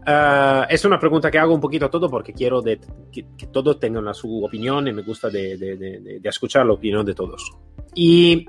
eh, 0.06 0.74
es 0.74 0.84
una 0.84 0.98
pregunta 0.98 1.30
que 1.30 1.38
hago 1.38 1.54
un 1.54 1.60
poquito 1.60 1.86
a 1.86 1.90
todo 1.90 2.10
porque 2.10 2.32
quiero 2.32 2.60
de, 2.60 2.80
que, 3.12 3.24
todos 3.52 3.78
tengan 3.78 4.12
su 4.14 4.44
opinión 4.44 4.88
y 4.88 4.92
me 4.92 5.02
gusta 5.02 5.30
de, 5.30 5.56
de, 5.56 5.76
de, 5.76 6.20
escuchar 6.24 6.66
la 6.66 6.72
opinión 6.72 7.06
de 7.06 7.14
todos. 7.14 7.52
Y 7.94 8.46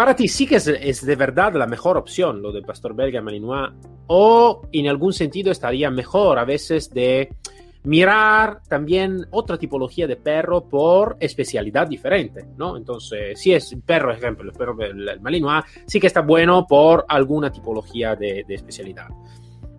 para 0.00 0.16
ti 0.16 0.28
sí 0.28 0.46
que 0.46 0.56
es, 0.56 1.04
de 1.04 1.14
verdad 1.14 1.52
la 1.52 1.66
mejor 1.66 1.98
opción 1.98 2.40
lo 2.40 2.52
del 2.52 2.64
pastor 2.64 2.94
belga 2.94 3.20
Malinois 3.20 3.70
o 4.06 4.62
en 4.72 4.88
algún 4.88 5.12
sentido 5.12 5.52
estaría 5.52 5.90
mejor 5.90 6.38
a 6.38 6.46
veces 6.46 6.88
de 6.88 7.34
mirar 7.82 8.62
también 8.66 9.26
otra 9.30 9.58
tipología 9.58 10.06
de 10.06 10.16
perro 10.16 10.64
por 10.64 11.18
especialidad 11.20 11.86
diferente, 11.86 12.46
¿no? 12.56 12.78
Entonces, 12.78 13.38
si 13.38 13.52
es 13.52 13.76
perro, 13.84 14.10
ejemplo, 14.10 14.50
el 14.50 14.56
perro 14.56 14.74
del 14.74 15.20
Malinois, 15.20 15.64
sí 15.86 16.00
que 16.00 16.06
está 16.06 16.22
bueno 16.22 16.66
por 16.66 17.04
alguna 17.06 17.52
tipología 17.52 18.16
de, 18.16 18.46
especialidad. 18.48 19.08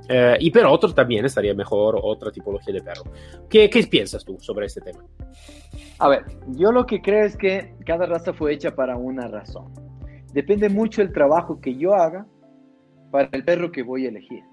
Eh, 0.07 0.37
y 0.39 0.51
pero 0.51 0.71
otro 0.71 0.93
también 0.93 1.25
estaría 1.25 1.55
mejor, 1.55 1.99
otra 1.99 2.31
tipología 2.31 2.75
de 2.75 2.81
perro. 2.83 3.05
¿Qué, 3.49 3.71
¿Qué 3.71 3.87
piensas 3.87 4.23
tú 4.23 4.37
sobre 4.39 4.67
este 4.67 4.81
tema? 4.81 5.03
A 5.97 6.09
ver, 6.09 6.25
yo 6.49 6.71
lo 6.71 6.85
que 6.85 7.01
creo 7.01 7.25
es 7.25 7.35
que 7.35 7.73
cada 7.87 8.05
raza 8.05 8.33
fue 8.33 8.53
hecha 8.53 8.75
para 8.75 8.95
una 8.97 9.27
razón. 9.27 9.90
Depende 10.33 10.69
mucho 10.69 11.01
el 11.01 11.11
trabajo 11.11 11.59
que 11.59 11.75
yo 11.75 11.93
haga 11.93 12.25
para 13.11 13.29
el 13.31 13.43
perro 13.43 13.71
que 13.71 13.83
voy 13.83 14.05
a 14.05 14.09
elegir. 14.09 14.43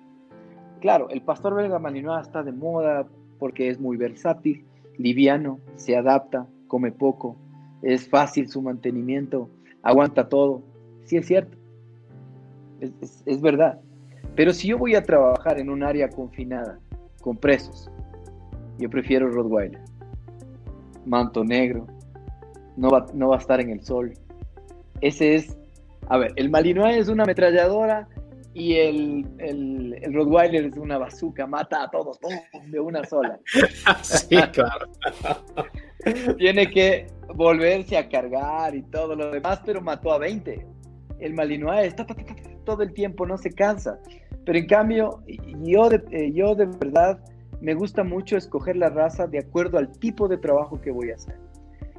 Claro, 0.80 1.08
el 1.10 1.22
pastor 1.22 1.54
belga 1.54 1.78
malinois 1.78 2.26
está 2.26 2.42
de 2.42 2.52
moda 2.52 3.06
porque 3.38 3.68
es 3.68 3.80
muy 3.80 3.96
versátil, 3.96 4.64
liviano, 4.96 5.60
se 5.76 5.96
adapta, 5.96 6.46
come 6.66 6.92
poco, 6.92 7.36
es 7.82 8.08
fácil 8.08 8.48
su 8.48 8.62
mantenimiento, 8.62 9.48
aguanta 9.82 10.28
todo. 10.28 10.62
Sí 11.04 11.16
es 11.16 11.26
cierto, 11.26 11.56
es, 12.80 13.40
verdad. 13.40 13.80
Pero 14.34 14.52
si 14.52 14.68
yo 14.68 14.78
voy 14.78 14.94
a 14.94 15.02
trabajar 15.02 15.58
en 15.58 15.70
un 15.70 15.82
área 15.82 16.08
confinada, 16.08 16.78
con 17.20 17.36
presos, 17.36 17.90
yo 18.78 18.88
prefiero 18.88 19.28
Rottweiler. 19.28 19.80
Manto 21.04 21.42
negro, 21.44 21.86
no 22.76 22.90
va, 22.90 23.06
no 23.14 23.28
va 23.28 23.36
a 23.36 23.38
estar 23.38 23.60
en 23.60 23.70
el 23.70 23.82
sol. 23.82 24.12
Ese 25.00 25.34
es, 25.34 25.57
a 26.08 26.18
ver, 26.18 26.32
el 26.36 26.50
Malinois 26.50 26.96
es 26.96 27.08
una 27.08 27.24
ametralladora 27.24 28.08
y 28.54 28.74
el, 28.76 29.26
el, 29.38 30.14
Rottweiler 30.14 30.64
es 30.64 30.76
una 30.76 30.98
bazooka, 30.98 31.46
mata 31.46 31.84
a 31.84 31.90
todos 31.90 32.18
de 32.66 32.80
una 32.80 33.04
sola. 33.04 33.38
sí, 34.02 34.36
claro. 34.52 34.88
Tiene 36.38 36.70
que 36.70 37.06
volverse 37.34 37.96
a 37.96 38.08
cargar 38.08 38.74
y 38.74 38.82
todo 38.82 39.14
lo 39.14 39.30
demás, 39.30 39.60
pero 39.64 39.80
mató 39.80 40.12
a 40.12 40.18
20. 40.18 40.66
El 41.20 41.34
Malinois 41.34 41.86
está 41.86 42.06
todo 42.64 42.82
el 42.82 42.92
tiempo, 42.94 43.26
no 43.26 43.36
se 43.36 43.52
cansa. 43.52 43.98
Pero 44.44 44.58
en 44.58 44.66
cambio, 44.66 45.22
yo 45.62 45.88
de, 45.88 46.02
eh, 46.10 46.32
yo 46.32 46.54
de 46.54 46.66
verdad 46.66 47.20
me 47.60 47.74
gusta 47.74 48.02
mucho 48.02 48.36
escoger 48.36 48.76
la 48.76 48.88
raza 48.88 49.26
de 49.26 49.38
acuerdo 49.38 49.78
al 49.78 49.92
tipo 49.98 50.26
de 50.26 50.38
trabajo 50.38 50.80
que 50.80 50.90
voy 50.90 51.10
a 51.10 51.16
hacer. 51.16 51.36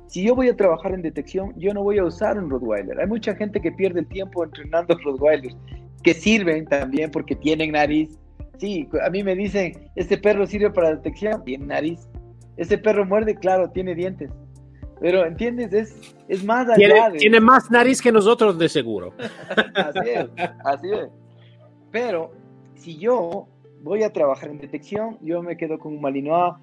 Si 0.09 0.23
yo 0.23 0.35
voy 0.35 0.49
a 0.49 0.55
trabajar 0.55 0.91
en 0.91 1.03
detección, 1.03 1.53
yo 1.55 1.71
no 1.71 1.83
voy 1.83 1.99
a 1.99 2.03
usar 2.03 2.39
un 2.39 2.49
Rottweiler. 2.49 2.99
Hay 2.99 3.05
mucha 3.05 3.35
gente 3.35 3.61
que 3.61 3.71
pierde 3.71 3.99
el 3.99 4.07
tiempo 4.07 4.43
entrenando 4.43 4.97
Rottweilers, 5.03 5.55
que 6.01 6.15
sirven 6.15 6.65
también 6.65 7.11
porque 7.11 7.35
tienen 7.35 7.73
nariz. 7.73 8.17
Sí, 8.57 8.89
a 9.05 9.09
mí 9.11 9.23
me 9.23 9.35
dicen, 9.35 9.91
este 9.95 10.17
perro 10.17 10.47
sirve 10.47 10.71
para 10.71 10.95
detección, 10.95 11.43
tiene 11.45 11.67
nariz. 11.67 12.09
Este 12.57 12.79
perro 12.79 13.05
muerde, 13.05 13.35
claro, 13.35 13.69
tiene 13.69 13.93
dientes. 13.93 14.31
Pero, 14.99 15.25
¿entiendes? 15.27 15.71
Es, 15.73 16.15
es 16.27 16.43
más 16.43 16.67
allá 16.67 16.75
tiene, 16.75 17.17
tiene 17.19 17.39
más 17.39 17.69
nariz 17.69 18.01
que 18.01 18.11
nosotros, 18.11 18.57
de 18.57 18.67
seguro. 18.67 19.13
así 19.75 20.09
es, 20.09 20.27
así 20.65 20.87
es. 20.91 21.07
Pero, 21.91 22.31
si 22.73 22.97
yo 22.97 23.47
voy 23.83 24.01
a 24.01 24.11
trabajar 24.11 24.49
en 24.49 24.57
detección, 24.57 25.19
yo 25.21 25.43
me 25.43 25.55
quedo 25.55 25.77
con 25.77 25.93
un 25.93 26.01
Malinois 26.01 26.55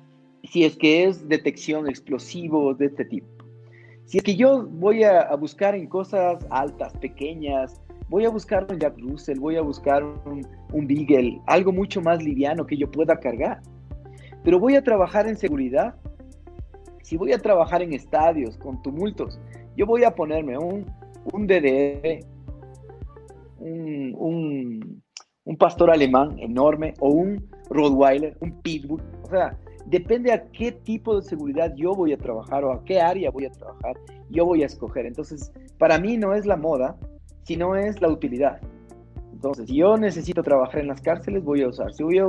si 0.42 0.64
es 0.64 0.76
que 0.76 1.04
es 1.04 1.28
detección 1.28 1.88
explosivo 1.88 2.74
de 2.74 2.86
este 2.86 3.04
tipo. 3.04 3.35
Si 4.06 4.18
es 4.18 4.24
que 4.24 4.36
yo 4.36 4.66
voy 4.66 5.02
a, 5.02 5.34
buscar 5.34 5.74
en 5.74 5.88
cosas 5.88 6.46
altas, 6.50 6.92
pequeñas, 6.98 7.82
voy 8.08 8.24
a 8.24 8.30
buscar 8.30 8.64
un 8.70 8.78
Jack 8.78 8.96
Russell, 8.98 9.40
voy 9.40 9.56
a 9.56 9.62
buscar 9.62 10.04
un, 10.04 10.46
un 10.72 10.86
Beagle, 10.86 11.40
algo 11.46 11.72
mucho 11.72 12.00
más 12.00 12.22
liviano 12.22 12.64
que 12.64 12.76
yo 12.76 12.88
pueda 12.88 13.18
cargar. 13.18 13.60
Pero 14.44 14.60
voy 14.60 14.76
a 14.76 14.82
trabajar 14.82 15.26
en 15.26 15.36
seguridad, 15.36 15.96
si 17.02 17.16
voy 17.16 17.32
a 17.32 17.38
trabajar 17.38 17.82
en 17.82 17.92
estadios 17.92 18.56
con 18.58 18.80
tumultos, 18.80 19.40
yo 19.76 19.86
voy 19.86 20.04
a 20.04 20.14
ponerme 20.14 20.56
un, 20.56 20.86
un 21.32 21.46
DDR, 21.48 22.20
un, 23.58 25.02
un, 25.44 25.56
pastor 25.56 25.90
alemán 25.90 26.38
enorme 26.38 26.94
o 27.00 27.10
un 27.10 27.48
Rottweiler, 27.70 28.36
un 28.40 28.52
Pitbull. 28.62 29.02
O 29.22 29.28
sea, 29.28 29.58
depende 29.86 30.32
a 30.32 30.44
qué 30.50 30.72
tipo 30.72 31.16
de 31.16 31.22
seguridad 31.22 31.72
yo 31.76 31.94
voy 31.94 32.12
a 32.12 32.18
trabajar 32.18 32.64
o 32.64 32.72
a 32.72 32.84
qué 32.84 33.00
área 33.00 33.30
voy 33.30 33.46
a 33.46 33.50
trabajar, 33.50 33.96
yo 34.30 34.44
voy 34.44 34.62
a 34.62 34.66
escoger. 34.66 35.06
Entonces, 35.06 35.52
para 35.78 35.98
mí 35.98 36.16
no 36.16 36.34
es 36.34 36.46
la 36.46 36.56
moda, 36.56 36.96
sino 37.44 37.76
es 37.76 38.00
la 38.00 38.08
utilidad. 38.08 38.60
Entonces, 39.32 39.68
si 39.68 39.76
yo 39.76 39.96
necesito 39.96 40.42
trabajar 40.42 40.80
en 40.80 40.88
las 40.88 41.00
cárceles, 41.00 41.44
voy 41.44 41.62
a 41.62 41.68
usar. 41.68 41.92
Si 41.92 42.02
voy 42.02 42.18
a, 42.18 42.26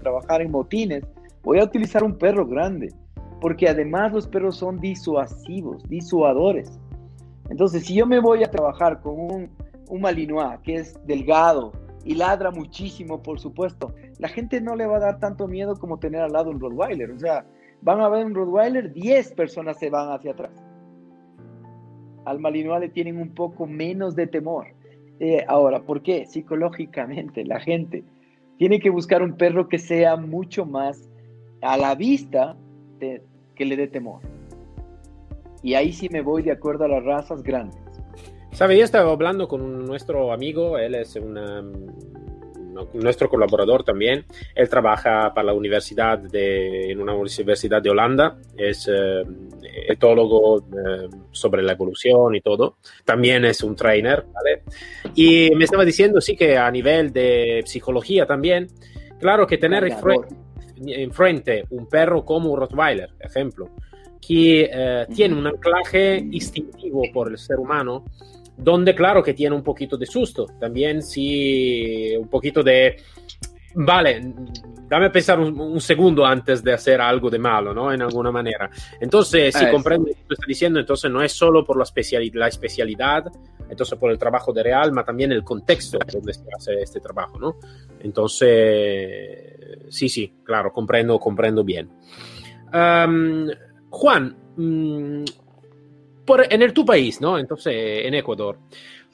trabajar 0.00 0.42
en 0.42 0.50
motines, 0.50 1.04
voy 1.42 1.60
a 1.60 1.64
utilizar 1.64 2.02
un 2.02 2.16
perro 2.16 2.46
grande 2.46 2.92
porque 3.40 3.68
además 3.68 4.12
los 4.12 4.26
perros 4.26 4.56
son 4.56 4.78
disuasivos, 4.80 5.82
disuadores. 5.88 6.78
Entonces, 7.48 7.86
si 7.86 7.94
yo 7.94 8.06
me 8.06 8.20
voy 8.20 8.44
a 8.44 8.50
trabajar 8.50 9.00
con 9.00 9.18
un, 9.18 9.50
un 9.88 10.00
Malinois 10.00 10.58
que 10.62 10.74
es 10.76 10.98
delgado 11.06 11.72
y 12.04 12.14
ladra 12.14 12.50
muchísimo, 12.50 13.22
por 13.22 13.38
supuesto, 13.38 13.94
la 14.18 14.28
gente 14.28 14.60
no 14.60 14.74
le 14.74 14.86
va 14.86 14.96
a 14.96 15.00
dar 15.00 15.18
tanto 15.20 15.46
miedo 15.46 15.76
como 15.76 15.98
tener 15.98 16.22
al 16.22 16.32
lado 16.32 16.50
un 16.50 16.60
Rottweiler. 16.60 17.10
O 17.10 17.18
sea, 17.18 17.44
van 17.82 18.00
a 18.00 18.08
ver 18.08 18.24
un 18.24 18.34
Rottweiler, 18.34 18.92
10 18.92 19.32
personas 19.32 19.78
se 19.78 19.90
van 19.90 20.10
hacia 20.10 20.32
atrás. 20.32 20.52
Al 22.24 22.38
Malinois 22.38 22.80
le 22.80 22.88
tienen 22.88 23.18
un 23.18 23.34
poco 23.34 23.66
menos 23.66 24.14
de 24.14 24.26
temor. 24.26 24.68
Eh, 25.18 25.44
ahora, 25.48 25.82
¿por 25.82 26.02
qué? 26.02 26.26
Psicológicamente, 26.26 27.44
la 27.44 27.60
gente 27.60 28.04
tiene 28.56 28.78
que 28.78 28.90
buscar 28.90 29.22
un 29.22 29.36
perro 29.36 29.68
que 29.68 29.78
sea 29.78 30.16
mucho 30.16 30.64
más 30.64 31.10
a 31.62 31.76
la 31.76 31.94
vista 31.94 32.56
que 32.98 33.64
le 33.64 33.76
dé 33.76 33.88
temor. 33.88 34.20
Y 35.62 35.74
ahí 35.74 35.92
sí 35.92 36.08
me 36.10 36.22
voy 36.22 36.42
de 36.42 36.52
acuerdo 36.52 36.84
a 36.84 36.88
las 36.88 37.04
razas 37.04 37.42
grandes. 37.42 37.79
Sabe, 38.52 38.76
yo 38.76 38.84
estaba 38.84 39.12
hablando 39.12 39.48
con 39.48 39.86
nuestro 39.86 40.32
amigo, 40.32 40.76
él 40.76 40.94
es 40.94 41.16
una, 41.16 41.62
nuestro 42.94 43.28
colaborador 43.28 43.84
también. 43.84 44.24
Él 44.54 44.68
trabaja 44.68 45.32
para 45.34 45.46
la 45.46 45.54
universidad 45.54 46.18
de, 46.18 46.90
en 46.90 47.00
una 47.00 47.14
universidad 47.14 47.82
de 47.82 47.90
Holanda, 47.90 48.38
es 48.56 48.88
eh, 48.88 49.22
etólogo 49.88 50.58
eh, 50.58 51.08
sobre 51.30 51.62
la 51.62 51.72
evolución 51.72 52.34
y 52.34 52.40
todo. 52.40 52.76
También 53.04 53.44
es 53.44 53.62
un 53.62 53.76
trainer, 53.76 54.24
¿vale? 54.32 54.62
Y 55.14 55.50
me 55.54 55.64
estaba 55.64 55.84
diciendo, 55.84 56.20
sí, 56.20 56.36
que 56.36 56.56
a 56.56 56.70
nivel 56.70 57.12
de 57.12 57.62
psicología 57.64 58.26
también, 58.26 58.68
claro 59.18 59.46
que 59.46 59.58
tener 59.58 59.88
enfrente 60.86 61.64
un 61.70 61.88
perro 61.88 62.24
como 62.24 62.50
un 62.50 62.58
Rottweiler, 62.58 63.10
ejemplo, 63.20 63.70
que 64.20 64.70
eh, 64.72 65.06
tiene 65.14 65.34
un 65.34 65.46
anclaje 65.46 66.18
instintivo 66.18 67.02
por 67.12 67.30
el 67.30 67.38
ser 67.38 67.58
humano, 67.58 68.04
donde 68.62 68.94
claro 68.94 69.22
que 69.22 69.34
tiene 69.34 69.54
un 69.54 69.62
poquito 69.62 69.96
de 69.96 70.06
susto, 70.06 70.46
también 70.58 71.02
sí, 71.02 72.14
un 72.16 72.28
poquito 72.28 72.62
de, 72.62 72.96
vale, 73.74 74.34
dame 74.88 75.10
pensar 75.10 75.38
un, 75.38 75.80
segundo 75.80 76.26
antes 76.26 76.62
de 76.62 76.72
hacer 76.72 77.00
algo 77.00 77.30
de 77.30 77.38
malo, 77.38 77.72
¿no? 77.72 77.92
En 77.92 78.02
alguna 78.02 78.30
manera. 78.30 78.70
Entonces, 79.00 79.54
si 79.54 79.66
comprendo 79.70 80.08
lo 80.08 80.14
que 80.14 80.34
está 80.34 80.46
diciendo, 80.46 80.80
entonces 80.80 81.10
no 81.10 81.22
es 81.22 81.32
solo 81.32 81.64
por 81.64 81.78
la, 81.78 81.84
la 82.34 82.48
especialidad, 82.48 83.24
entonces 83.68 83.98
por 83.98 84.10
el 84.10 84.18
trabajo 84.18 84.52
de 84.52 84.62
Real, 84.62 84.90
pero 84.90 85.04
también 85.04 85.32
el 85.32 85.44
contexto 85.44 85.98
donde 86.12 86.34
se 86.34 86.44
hace 86.56 86.82
este 86.82 87.00
trabajo, 87.00 87.38
¿no? 87.38 87.56
Entonces, 88.00 89.88
sí, 89.88 90.08
sí, 90.08 90.34
claro, 90.42 90.72
comprendo, 90.72 91.18
comprendo 91.18 91.62
bien. 91.64 91.90
Juan, 93.90 94.36
mm, 94.56 95.24
por, 96.30 96.46
en 96.48 96.62
el 96.62 96.72
tu 96.72 96.84
país, 96.84 97.20
¿no? 97.20 97.38
Entonces, 97.38 97.74
en 98.06 98.14
Ecuador, 98.14 98.58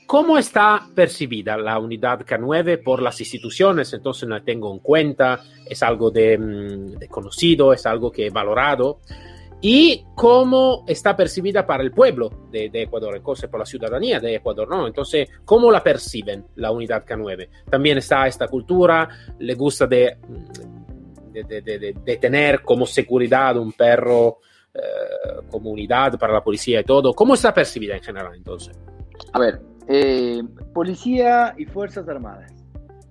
¿cómo 0.06 0.36
está 0.36 0.86
percibida 0.94 1.56
la 1.56 1.78
unidad 1.78 2.20
K9 2.20 2.82
por 2.82 3.00
las 3.00 3.18
instituciones? 3.20 3.90
Entonces, 3.94 4.28
la 4.28 4.44
tengo 4.44 4.70
en 4.70 4.80
cuenta, 4.80 5.40
es 5.64 5.82
algo 5.82 6.10
de, 6.10 6.36
mm, 6.36 6.98
de 6.98 7.08
conocido, 7.08 7.72
es 7.72 7.86
algo 7.86 8.12
que 8.12 8.26
he 8.26 8.30
valorado 8.30 9.00
y 9.62 10.04
cómo 10.14 10.84
está 10.86 11.16
percibida 11.16 11.66
para 11.66 11.82
el 11.82 11.90
pueblo 11.90 12.48
de, 12.50 12.70
Ecuador, 12.74 13.16
entonces 13.16 13.48
por 13.48 13.60
la 13.60 13.64
ciudadanía 13.64 14.20
de 14.20 14.34
Ecuador, 14.34 14.68
¿no? 14.68 14.86
Entonces, 14.86 15.26
¿cómo 15.42 15.70
la 15.70 15.82
perciben 15.82 16.44
la 16.56 16.70
unidad 16.70 17.06
K9? 17.06 17.48
También 17.70 17.96
está 17.96 18.26
esta 18.26 18.46
cultura, 18.46 19.08
le 19.38 19.54
gusta 19.54 19.86
de, 19.86 20.18
de, 21.32 22.18
tener 22.20 22.60
como 22.60 22.84
seguridad 22.84 23.56
un 23.56 23.72
perro 23.72 24.40
eh, 24.76 25.46
como 25.50 25.70
unidad 25.70 26.18
para 26.18 26.32
la 26.32 26.42
policía 26.42 26.80
y 26.80 26.84
todo. 26.84 27.12
¿Cómo 27.14 27.34
está 27.34 27.52
percibida 27.52 27.96
en 27.96 28.02
general 28.02 28.34
entonces? 28.34 28.78
A 29.32 29.38
ver, 29.38 29.60
eh, 29.88 30.42
policía 30.74 31.54
y 31.56 31.64
Fuerzas 31.64 32.08
Armadas, 32.08 32.52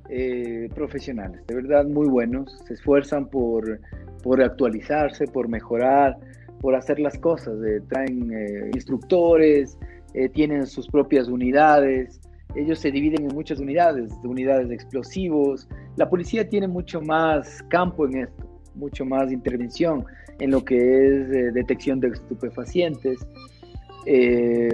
eh, 0.10 0.69
profesionales, 0.75 1.41
de 1.47 1.56
verdad 1.56 1.86
muy 1.86 2.08
buenos, 2.08 2.51
se 2.67 2.75
esfuerzan 2.75 3.28
por 3.28 3.80
por 4.25 4.41
actualizarse, 4.41 5.28
por 5.28 5.47
mejorar, 5.47 6.17
por 6.60 6.73
hacer 6.73 6.99
las 6.99 7.15
cosas. 7.19 7.54
traen 7.89 8.32
eh, 8.34 8.71
instructores, 8.73 9.78
eh, 10.15 10.30
tienen 10.30 10.65
sus 10.65 10.88
propias 10.88 11.28
unidades, 11.28 12.19
ellos 12.56 12.80
se 12.80 12.89
dividen 12.89 13.30
en 13.30 13.36
muchas 13.36 13.60
unidades, 13.60 14.12
unidades 14.23 14.69
de 14.69 14.73
explosivos. 14.73 15.69
La 15.95 16.10
policía 16.10 16.49
tiene 16.49 16.67
mucho 16.67 17.01
más 17.01 17.62
campo 17.69 18.08
en 18.08 18.23
esto, 18.23 18.49
mucho 18.73 19.06
más 19.06 19.32
intervención 19.32 20.04
en 20.39 20.52
lo 20.52 20.63
que 20.63 20.76
es 20.76 21.32
eh, 21.32 21.52
detección 21.52 22.00
de 22.00 22.10
estupefacientes. 22.10 23.26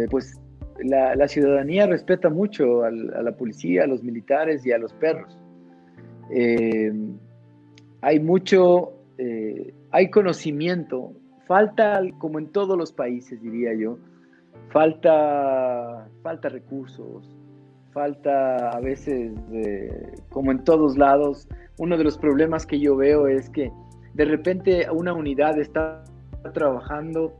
pues 0.10 0.40
la, 0.84 1.28
ciudadanía 1.28 1.86
respeta 1.88 2.30
mucho 2.30 2.84
a 2.84 2.92
la 2.92 3.32
policía, 3.36 3.84
a 3.84 3.88
los 3.88 4.04
militares 4.04 4.66
y 4.66 4.72
a 4.72 4.78
los 4.78 4.94
perros. 4.94 5.38
Eh, 6.32 6.92
hay 8.02 8.20
mucho, 8.20 8.94
eh, 9.18 9.74
hay 9.92 10.10
conocimiento, 10.10 11.14
falta, 11.48 12.02
como 12.18 12.40
en 12.40 12.48
todos 12.48 12.78
los 12.78 12.92
países, 12.92 13.42
diría 13.42 13.74
yo, 13.74 13.98
falta, 14.70 16.10
falta 16.24 16.50
recursos, 16.50 17.36
falta 17.92 18.70
a 18.70 18.80
veces, 18.80 19.34
como 20.30 20.52
en 20.52 20.64
todos 20.64 20.98
lados, 20.98 21.48
uno 21.78 21.98
de 21.98 22.06
los 22.06 22.18
problemas 22.18 22.66
que 22.66 22.80
yo 22.80 22.96
veo 22.96 23.28
es 23.28 23.50
que 23.50 23.72
de 24.14 24.26
repente 24.26 24.88
una 24.92 25.14
unidad 25.14 25.60
está 25.60 26.04
trabajando, 26.54 27.34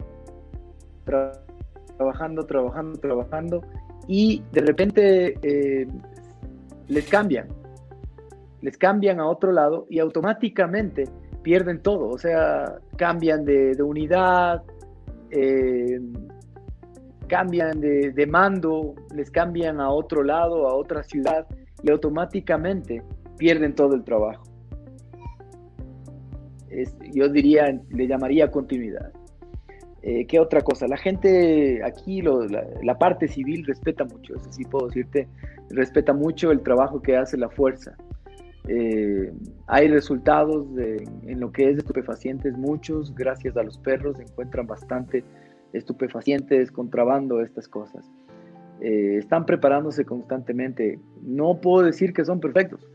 trabajando, 1.06 2.46
trabajando, 2.46 3.00
trabajando, 3.00 3.62
y 4.08 4.44
de 4.52 4.62
repente 4.62 5.38
eh, 5.42 5.88
les 6.88 7.08
cambian, 7.08 7.48
les 8.62 8.78
cambian 8.78 9.20
a 9.20 9.28
otro 9.28 9.52
lado 9.52 9.86
y 9.90 10.00
automáticamente 10.00 11.06
pierden 11.42 11.82
todo, 11.82 12.08
o 12.10 12.18
sea, 12.18 12.80
cambian 12.98 13.46
de, 13.46 13.76
unidad, 13.82 14.64
eh, 15.32 16.00
cambian 17.28 17.80
de, 17.80 18.28
mando, 18.28 18.94
les 19.16 19.32
cambian 19.32 19.80
a 19.80 19.90
otro 19.90 20.24
lado, 20.24 20.68
a 20.68 20.76
otra 20.76 21.04
ciudad 21.04 21.48
y 21.82 21.92
automáticamente 21.92 23.02
pierden 23.38 23.74
todo 23.74 23.96
el 23.96 24.04
trabajo. 24.04 24.51
Yo 27.14 27.30
diría, 27.30 27.80
le 27.90 28.08
llamaría 28.08 28.52
continuidad. 28.52 29.12
Eh, 30.04 30.26
¿Qué 30.26 30.40
otra 30.40 30.62
cosa? 30.62 30.88
La 30.88 30.98
gente 30.98 31.84
aquí, 31.84 32.22
la, 32.22 32.98
parte 32.98 33.28
civil 33.28 33.66
respeta 33.66 34.04
mucho, 34.04 34.36
eso 34.36 34.52
sí 34.52 34.64
puedo 34.66 34.88
decirte, 34.88 35.28
respeta 35.70 36.12
mucho 36.12 36.52
el 36.52 36.62
trabajo 36.62 37.02
que 37.02 37.18
hace 37.18 37.38
la 37.38 37.50
fuerza. 37.50 37.96
Eh, 38.68 39.32
hay 39.68 39.88
resultados 39.88 40.68
en 40.78 41.40
lo 41.40 41.52
que 41.52 41.70
es 41.70 41.78
estupefacientes, 41.78 42.58
muchos, 42.58 43.14
gracias 43.14 43.56
a 43.58 43.64
los 43.64 43.78
perros, 43.78 44.20
encuentran 44.20 44.66
bastante 44.66 45.24
estupefacientes, 45.74 46.72
contrabando, 46.72 47.42
estas 47.42 47.68
cosas. 47.68 48.10
Eh, 48.82 49.18
están 49.20 49.46
preparándose 49.46 50.06
constantemente. 50.06 51.00
No 51.22 51.62
puedo 51.62 51.86
decir 51.86 52.14
que 52.14 52.26
son 52.26 52.40
perfectos, 52.40 52.88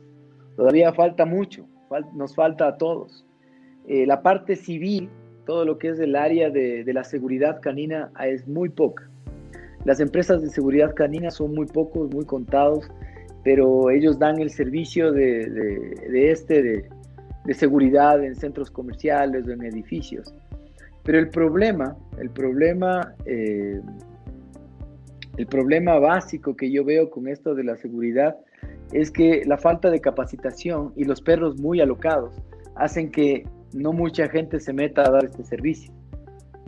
todavía 0.57 0.93
falta 0.93 1.25
mucho, 1.25 1.69
nos 2.15 2.35
falta 2.35 2.67
a 2.67 2.77
todos. 2.77 3.25
Eh, 3.89 4.05
la 4.05 4.23
parte 4.23 4.57
civil, 4.57 5.09
todo 5.45 5.65
lo 5.65 5.79
que 5.79 5.91
es 5.91 6.01
el 6.01 6.17
área 6.17 6.51
de, 6.51 6.85
la 6.93 7.05
seguridad 7.05 7.61
canina 7.61 8.11
es 8.25 8.47
muy 8.49 8.69
poca. 8.69 9.09
Las 9.85 10.01
empresas 10.01 10.43
de 10.43 10.51
seguridad 10.51 10.95
canina 10.95 11.31
son 11.31 11.55
muy 11.55 11.67
pocos, 11.67 12.13
muy 12.13 12.25
contados, 12.25 12.91
pero 13.45 13.91
ellos 13.91 14.19
dan 14.19 14.41
el 14.41 14.51
servicio 14.51 15.13
de, 15.13 15.49
de 15.49 16.31
este, 16.33 16.63
de, 16.63 17.55
seguridad 17.55 18.25
en 18.25 18.35
centros 18.35 18.73
comerciales 18.73 19.47
o 19.47 19.53
en 19.53 19.63
edificios. 19.63 20.35
Pero 21.05 21.21
el 21.21 21.29
problema, 21.29 21.97
el 22.19 22.31
problema, 22.31 23.15
eh, 23.25 23.81
el 25.37 25.47
problema 25.47 26.01
básico 26.01 26.57
que 26.57 26.73
yo 26.73 26.85
veo 26.85 27.09
con 27.09 27.29
esto 27.29 27.55
de 27.55 27.63
la 27.63 27.77
seguridad 27.77 28.37
es 28.93 29.13
que 29.13 29.45
la 29.47 29.57
falta 29.57 29.91
de 29.91 30.01
capacitación 30.01 30.93
y 30.97 31.05
los 31.05 31.21
perros 31.21 31.61
muy 31.61 31.81
alocados 31.81 32.35
hacen 32.75 33.13
que 33.13 33.47
no 33.77 33.93
mucha 33.93 34.29
gente 34.29 34.59
se 34.61 34.73
meta 34.73 35.03
a 35.03 35.11
dar 35.11 35.25
este 35.25 35.45
servicio, 35.45 35.93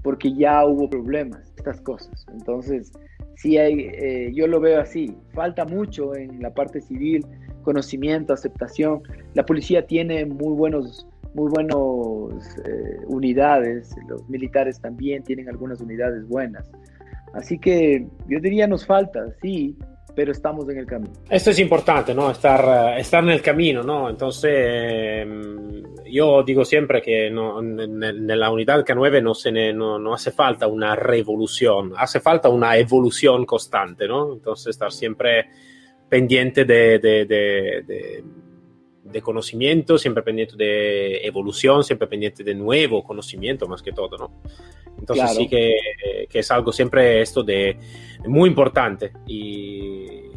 porque 0.02 0.32
ya 0.34 0.64
hubo 0.64 0.88
problemas, 0.88 1.52
estas 1.56 1.80
cosas. 1.80 2.26
Entonces, 2.32 2.92
sí 3.36 3.56
hay, 3.58 3.88
eh, 3.94 4.32
yo 4.34 4.46
lo 4.46 4.60
veo 4.60 4.80
así, 4.80 5.16
falta 5.32 5.64
mucho 5.64 6.14
en 6.14 6.40
la 6.42 6.52
parte 6.52 6.80
civil, 6.80 7.24
conocimiento, 7.62 8.32
aceptación. 8.32 9.02
La 9.34 9.44
policía 9.44 9.86
tiene 9.86 10.24
muy 10.26 10.54
buenos 10.54 11.06
muy 11.34 11.50
buenas 11.50 12.56
eh, 12.64 13.00
unidades, 13.06 13.94
los 14.08 14.28
militares 14.28 14.80
también 14.80 15.22
tienen 15.22 15.48
algunas 15.48 15.80
unidades 15.80 16.26
buenas. 16.26 16.68
Así 17.34 17.58
que 17.58 18.06
yo 18.28 18.40
diría 18.40 18.66
nos 18.66 18.86
falta, 18.86 19.26
sí, 19.42 19.76
pero 20.18 20.32
estamos 20.32 20.68
en 20.68 20.78
el 20.78 20.84
camino. 20.84 21.12
Esto 21.30 21.50
es 21.50 21.60
importante, 21.60 22.12
¿no? 22.12 22.28
Estar, 22.28 22.96
eh, 22.96 23.00
estar 23.00 23.22
en 23.22 23.30
el 23.30 23.40
camino, 23.40 23.84
¿no? 23.84 24.10
Entonces, 24.10 24.50
em, 24.52 25.80
yo 26.10 26.42
digo 26.42 26.64
siempre 26.64 27.00
que 27.00 27.30
no, 27.30 27.60
en, 27.60 28.26
la 28.26 28.50
unidad 28.50 28.84
K9 28.84 29.22
no, 29.22 29.32
se 29.32 29.52
no, 29.72 29.96
no, 29.96 30.12
hace 30.12 30.32
falta 30.32 30.66
una 30.66 30.96
revolución, 30.96 31.92
hace 31.96 32.18
falta 32.18 32.48
una 32.48 32.76
evolución 32.76 33.46
constante, 33.46 34.08
¿no? 34.08 34.32
Entonces, 34.32 34.70
estar 34.70 34.90
siempre 34.90 35.50
pendiente 36.08 36.64
de, 36.64 36.98
de, 36.98 37.24
de 37.24 37.84
de 37.86 38.24
conocimiento, 39.22 39.98
siempre 39.98 40.22
pendiente 40.22 40.56
de 40.56 41.26
evolución, 41.26 41.84
siempre 41.84 42.08
pendiente 42.08 42.44
de 42.44 42.54
nuevo 42.54 43.02
conocimiento 43.02 43.66
más 43.66 43.82
que 43.82 43.92
todo, 43.92 44.16
¿no? 44.16 44.42
Entonces 44.98 45.30
sí 45.36 45.48
que, 45.48 45.72
que, 46.28 46.38
es 46.40 46.50
algo 46.50 46.72
siempre 46.72 47.20
esto 47.20 47.42
de 47.42 47.78
muy 48.26 48.48
importante 48.48 49.12
y 49.26 50.28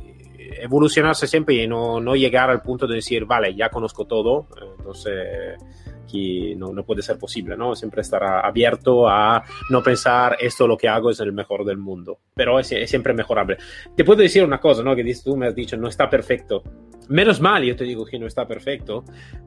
evolucionarse 0.61 1.27
siempre 1.27 1.55
y 1.55 1.67
no, 1.67 1.99
no 1.99 2.15
llegar 2.15 2.49
al 2.49 2.61
punto 2.61 2.85
de 2.87 2.95
decir, 2.95 3.25
vale, 3.25 3.55
ya 3.55 3.69
conozco 3.69 4.05
todo, 4.05 4.47
entonces 4.77 5.57
aquí 6.03 6.55
no, 6.55 6.73
no, 6.73 6.83
puede 6.83 7.01
ser 7.01 7.17
posible, 7.17 7.57
¿no? 7.57 7.75
Siempre 7.75 8.01
estar 8.01 8.23
abierto 8.23 9.07
a 9.07 9.43
no 9.69 9.81
pensar 9.81 10.37
esto 10.39 10.67
lo 10.67 10.77
que 10.77 10.87
hago 10.87 11.09
es 11.09 11.19
el 11.19 11.33
mejor 11.33 11.65
del 11.65 11.77
mundo, 11.77 12.19
pero 12.35 12.59
es, 12.59 12.71
es 12.71 12.89
siempre 12.89 13.13
mejorable. 13.13 13.57
Te 13.95 14.03
puedo 14.03 14.21
decir 14.21 14.43
una 14.43 14.59
cosa, 14.59 14.83
¿no? 14.83 14.95
Que 14.95 15.03
dices, 15.03 15.23
tú 15.23 15.35
me 15.35 15.47
has 15.47 15.55
dicho, 15.55 15.77
no 15.77 15.87
está 15.87 16.09
perfecto, 16.09 16.63
Menos 17.11 17.41
mal, 17.41 17.61
yo 17.61 17.75
te 17.75 17.83
digo 17.83 18.05
que 18.05 18.17
no 18.17 18.25
está 18.25 18.47
perfecto, 18.47 19.03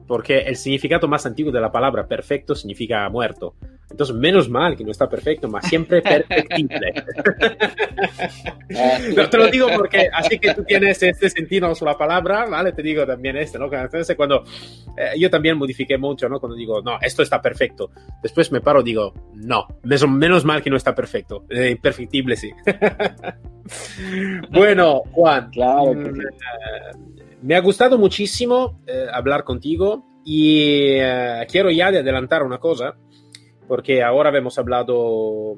porque 0.07 0.37
el 0.37 0.55
significado 0.55 1.07
más 1.07 1.25
antiguo 1.25 1.51
de 1.51 1.59
la 1.59 1.71
palabra 1.71 2.07
perfecto 2.07 2.53
significa 2.53 3.09
muerto. 3.09 3.55
Entonces, 3.89 4.15
menos 4.15 4.47
mal 4.49 4.77
que 4.77 4.83
no 4.83 4.91
está 4.91 5.09
perfecto, 5.09 5.47
más 5.47 5.67
siempre 5.67 6.03
perfectible. 6.03 6.93
no, 9.17 9.29
te 9.29 9.37
lo 9.37 9.47
digo 9.47 9.67
porque 9.75 10.09
así 10.13 10.37
que 10.37 10.53
tú 10.53 10.63
tienes 10.63 11.01
este 11.01 11.27
sentido 11.27 11.73
sobre 11.73 11.93
la 11.93 11.97
palabra, 11.97 12.45
¿vale? 12.45 12.71
Te 12.71 12.83
digo 12.83 13.03
también 13.03 13.35
este, 13.37 13.57
¿no? 13.57 13.65
Entonces, 13.65 14.15
cuando 14.15 14.43
eh, 14.95 15.17
yo 15.17 15.31
también 15.31 15.57
modifiqué 15.57 15.97
mucho, 15.97 16.29
¿no? 16.29 16.39
Cuando 16.39 16.55
digo, 16.55 16.83
no, 16.83 16.99
esto 17.01 17.23
está 17.23 17.41
perfecto. 17.41 17.89
Después 18.21 18.51
me 18.51 18.61
paro 18.61 18.83
digo, 18.83 19.11
no, 19.33 19.65
menos, 20.07 20.45
mal 20.45 20.61
que 20.61 20.69
no 20.69 20.77
está 20.77 20.93
perfecto. 20.93 21.45
Eh, 21.49 21.79
perfectible, 21.81 22.35
sí. 22.35 22.51
bueno, 24.51 25.01
Juan. 25.13 25.49
Claro 25.49 25.93
que 25.93 26.13
sí. 26.13 26.19
Mm, 26.19 27.24
me 27.41 27.55
ha 27.55 27.61
gustado 27.61 27.97
muchísimo 27.97 28.81
eh, 28.87 29.07
hablar 29.11 29.43
contigo 29.43 30.05
y 30.23 30.93
eh, 30.97 31.45
quiero 31.49 31.69
ya 31.69 31.91
de 31.91 31.99
adelantar 31.99 32.43
una 32.43 32.57
cosa, 32.57 32.95
porque 33.67 34.01
ahora 34.03 34.35
hemos 34.35 34.57
hablado 34.57 35.55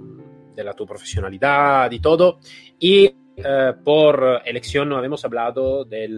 de 0.55 0.63
la 0.63 0.73
tu 0.73 0.85
profesionalidad 0.85 1.91
y 1.91 1.99
todo, 1.99 2.39
y 2.79 3.05
eh, 3.37 3.73
por 3.83 4.41
elección 4.43 4.89
no 4.89 5.03
hemos 5.03 5.23
hablado 5.23 5.85
del, 5.85 6.17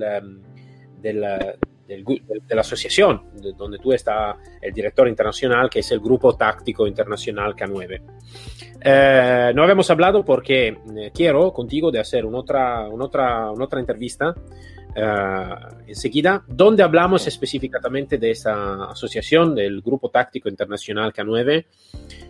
del, 1.00 1.22
de 1.88 2.56
la 2.56 2.62
asociación 2.62 3.26
donde 3.58 3.78
tú 3.80 3.92
estás 3.94 4.38
el 4.62 4.74
director 4.74 5.08
internacional, 5.08 5.70
que 5.70 5.80
es 5.80 5.92
el 5.92 6.00
Grupo 6.00 6.36
Táctico 6.36 6.88
Internacional 6.88 7.56
K9. 7.56 9.54
no 9.54 9.64
habíamos 9.64 9.90
hablado 9.92 10.24
porque 10.24 10.78
quiero 11.14 11.52
contigo 11.52 11.92
de 11.92 12.00
hacer 12.00 12.26
otra, 12.26 12.88
otra, 12.90 13.52
otra 13.52 13.80
entrevista 13.80 14.34
eh, 14.96 15.50
enseguida, 15.88 16.44
donde 16.48 16.82
hablamos 16.82 17.28
específicamente 17.28 18.18
de 18.18 18.32
esa 18.32 18.86
asociación, 18.86 19.54
del 19.54 19.82
Grupo 19.82 20.10
Táctico 20.10 20.50
Internacional 20.50 21.14
K9, 21.14 21.66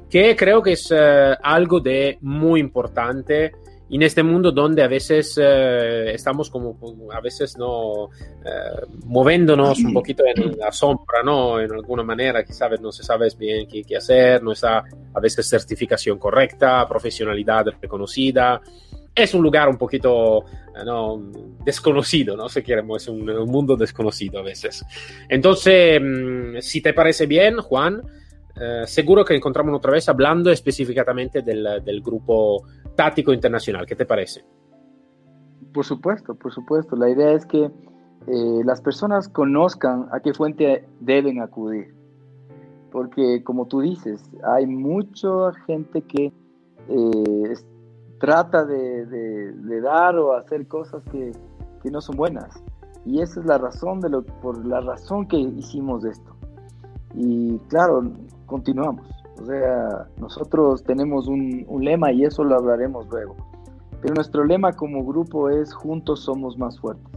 que 0.09 0.35
creo 0.35 0.61
que 0.61 0.73
es 0.73 0.91
eh, 0.91 1.35
algo 1.41 1.79
de 1.79 2.17
muy 2.21 2.59
importante 2.59 3.53
en 3.91 4.03
este 4.03 4.21
mundo 4.21 4.51
donde 4.51 4.83
a 4.83 4.87
veces 4.87 5.39
eh, 5.41 6.13
estamos 6.13 6.49
como, 6.49 6.77
a 7.11 7.21
veces 7.21 7.57
no, 7.57 8.09
moviéndonos 9.05 9.79
un 9.79 9.93
poquito 9.93 10.23
en 10.27 10.57
la 10.57 10.71
sombra, 10.71 11.23
¿no? 11.23 11.59
En 11.59 11.71
alguna 11.71 12.03
manera, 12.03 12.45
sabes, 12.49 12.79
no 12.81 12.91
se 12.91 13.03
sabe 13.03 13.29
bien 13.37 13.67
qué, 13.67 13.83
qué 13.83 13.97
hacer, 13.97 14.43
no 14.43 14.51
está 14.51 14.83
a 15.13 15.19
veces 15.19 15.47
certificación 15.49 16.19
correcta, 16.19 16.87
profesionalidad 16.87 17.65
reconocida 17.81 18.61
es 19.23 19.33
un 19.33 19.43
lugar 19.43 19.69
un 19.69 19.77
poquito 19.77 20.45
¿no? 20.85 21.21
desconocido, 21.63 22.35
¿no? 22.35 22.49
Si 22.49 22.61
queremos, 22.61 23.01
es 23.01 23.07
un, 23.09 23.25
mundo 23.49 23.75
desconocido 23.75 24.39
a 24.39 24.43
veces. 24.43 24.85
Entonces, 25.27 25.99
mm, 26.01 26.59
si 26.59 26.81
te 26.81 26.93
parece 26.93 27.25
bien, 27.25 27.57
Juan, 27.57 28.01
eh, 28.59 28.83
seguro 28.85 29.23
que 29.23 29.35
encontramos 29.35 29.75
otra 29.75 29.91
vez 29.91 30.07
hablando 30.09 30.51
específicamente 30.51 31.41
del, 31.41 31.83
del, 31.83 32.01
grupo 32.01 32.63
táctico 32.95 33.31
internacional. 33.33 33.85
¿Qué 33.85 33.95
te 33.95 34.05
parece? 34.05 34.43
Por 35.73 35.85
supuesto, 35.85 36.35
por 36.35 36.51
supuesto. 36.51 36.95
La 36.95 37.09
idea 37.09 37.31
es 37.31 37.45
que 37.45 37.69
eh, 38.27 38.61
las 38.65 38.81
personas 38.81 39.29
conozcan 39.29 40.07
a 40.11 40.19
qué 40.19 40.33
fuente 40.33 40.85
deben 40.99 41.41
acudir. 41.41 41.93
Porque, 42.91 43.43
como 43.43 43.67
tú 43.67 43.81
dices, 43.81 44.21
hay 44.43 44.65
mucha 44.65 45.53
gente 45.67 46.01
que 46.01 46.33
eh, 46.89 47.53
trata 48.19 48.65
de, 48.65 49.81
dar 49.81 50.17
o 50.17 50.33
hacer 50.33 50.67
cosas 50.67 51.03
que, 51.11 51.31
no 51.89 52.01
son 52.01 52.17
buenas. 52.17 52.61
Y 53.05 53.21
esa 53.21 53.39
es 53.39 53.45
la 53.45 53.57
razón 53.57 54.01
de 54.01 54.09
lo, 54.09 54.23
por 54.23 54.63
la 54.65 54.81
razón 54.81 55.27
que 55.27 55.37
hicimos 55.37 56.05
esto. 56.05 56.35
Y 57.15 57.57
claro, 57.69 58.03
continuamos. 58.45 59.07
O 59.41 59.45
sea, 59.45 60.07
nosotros 60.17 60.83
tenemos 60.83 61.27
un, 61.27 61.65
lema 61.79 62.11
y 62.11 62.25
eso 62.25 62.43
lo 62.43 62.55
hablaremos 62.55 63.07
luego. 63.09 63.35
Pero 64.01 64.13
nuestro 64.13 64.43
lema 64.43 64.73
como 64.73 65.03
grupo 65.03 65.49
es 65.49 65.73
juntos 65.73 66.21
somos 66.21 66.57
más 66.57 66.79
fuertes. 66.79 67.07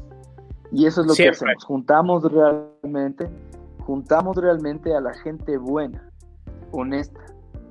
Y 0.71 0.87
eso 0.87 1.03
es 1.03 1.09
lo 1.09 1.15
que 1.15 1.29
hacemos. 1.29 1.65
Juntamos 1.65 2.23
realmente, 2.33 3.29
juntamos 3.81 4.37
realmente 4.37 4.95
a 4.95 5.01
la 5.01 5.13
gente 5.13 5.59
buena, 5.59 6.09
honesta, 6.71 7.21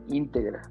íntegra. 0.08 0.62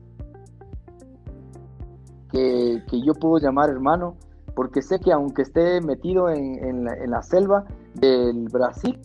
Que, 2.32 2.82
yo 3.04 3.14
puedo 3.14 3.38
llamar 3.38 3.70
hermano, 3.70 4.16
porque 4.54 4.82
sé 4.82 5.00
que 5.00 5.12
aunque 5.12 5.42
esté 5.42 5.80
metido 5.80 6.28
en, 6.28 6.84
la, 6.84 6.94
en 6.94 7.10
la 7.10 7.22
selva 7.22 7.64
del 7.94 8.48
Brasil, 8.48 8.98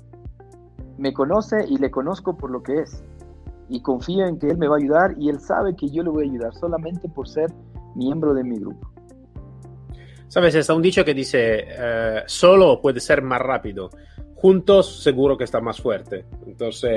me 0.97 1.13
conoce 1.13 1.65
y 1.67 1.77
le 1.77 1.91
conozco 1.91 2.37
por 2.37 2.51
lo 2.51 2.63
que 2.63 2.81
es 2.81 3.03
y 3.69 3.81
confío 3.81 4.25
en 4.25 4.37
que 4.39 4.47
Él 4.47 4.57
me 4.57 4.67
va 4.67 4.75
a 4.75 4.79
ayudar 4.79 5.15
y 5.17 5.29
Él 5.29 5.39
sabe 5.39 5.75
que 5.75 5.89
yo 5.89 6.03
le 6.03 6.09
voy 6.09 6.27
a 6.27 6.31
ayudar 6.31 6.53
solamente 6.55 7.09
por 7.09 7.27
ser 7.27 7.51
miembro 7.95 8.33
de 8.33 8.43
mi 8.43 8.59
grupo. 8.59 8.89
Sabes, 10.27 10.55
está 10.55 10.73
un 10.73 10.81
dicho 10.81 11.05
que 11.05 11.13
dice, 11.13 11.65
eh, 11.67 12.23
solo 12.25 12.81
puede 12.81 12.99
ser 12.99 13.21
más 13.21 13.41
rápido, 13.41 13.89
juntos 14.35 15.01
seguro 15.01 15.37
que 15.37 15.45
está 15.45 15.61
más 15.61 15.79
fuerte. 15.79 16.25
Entonces, 16.45 16.91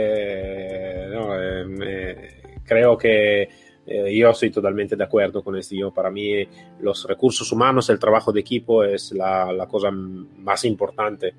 no, 1.10 1.40
eh, 1.40 2.42
creo 2.64 2.96
que 2.96 3.48
eh, 3.88 4.16
yo 4.16 4.30
estoy 4.30 4.50
totalmente 4.50 4.96
de 4.96 5.04
acuerdo 5.04 5.42
con 5.42 5.56
esto. 5.56 5.74
Yo, 5.74 5.90
para 5.90 6.10
mí, 6.10 6.46
los 6.80 7.06
recursos 7.06 7.50
humanos, 7.52 7.88
el 7.90 7.98
trabajo 7.98 8.32
de 8.32 8.40
equipo 8.40 8.84
es 8.84 9.12
la, 9.12 9.52
la 9.52 9.66
cosa 9.66 9.90
más 9.90 10.64
importante 10.64 11.34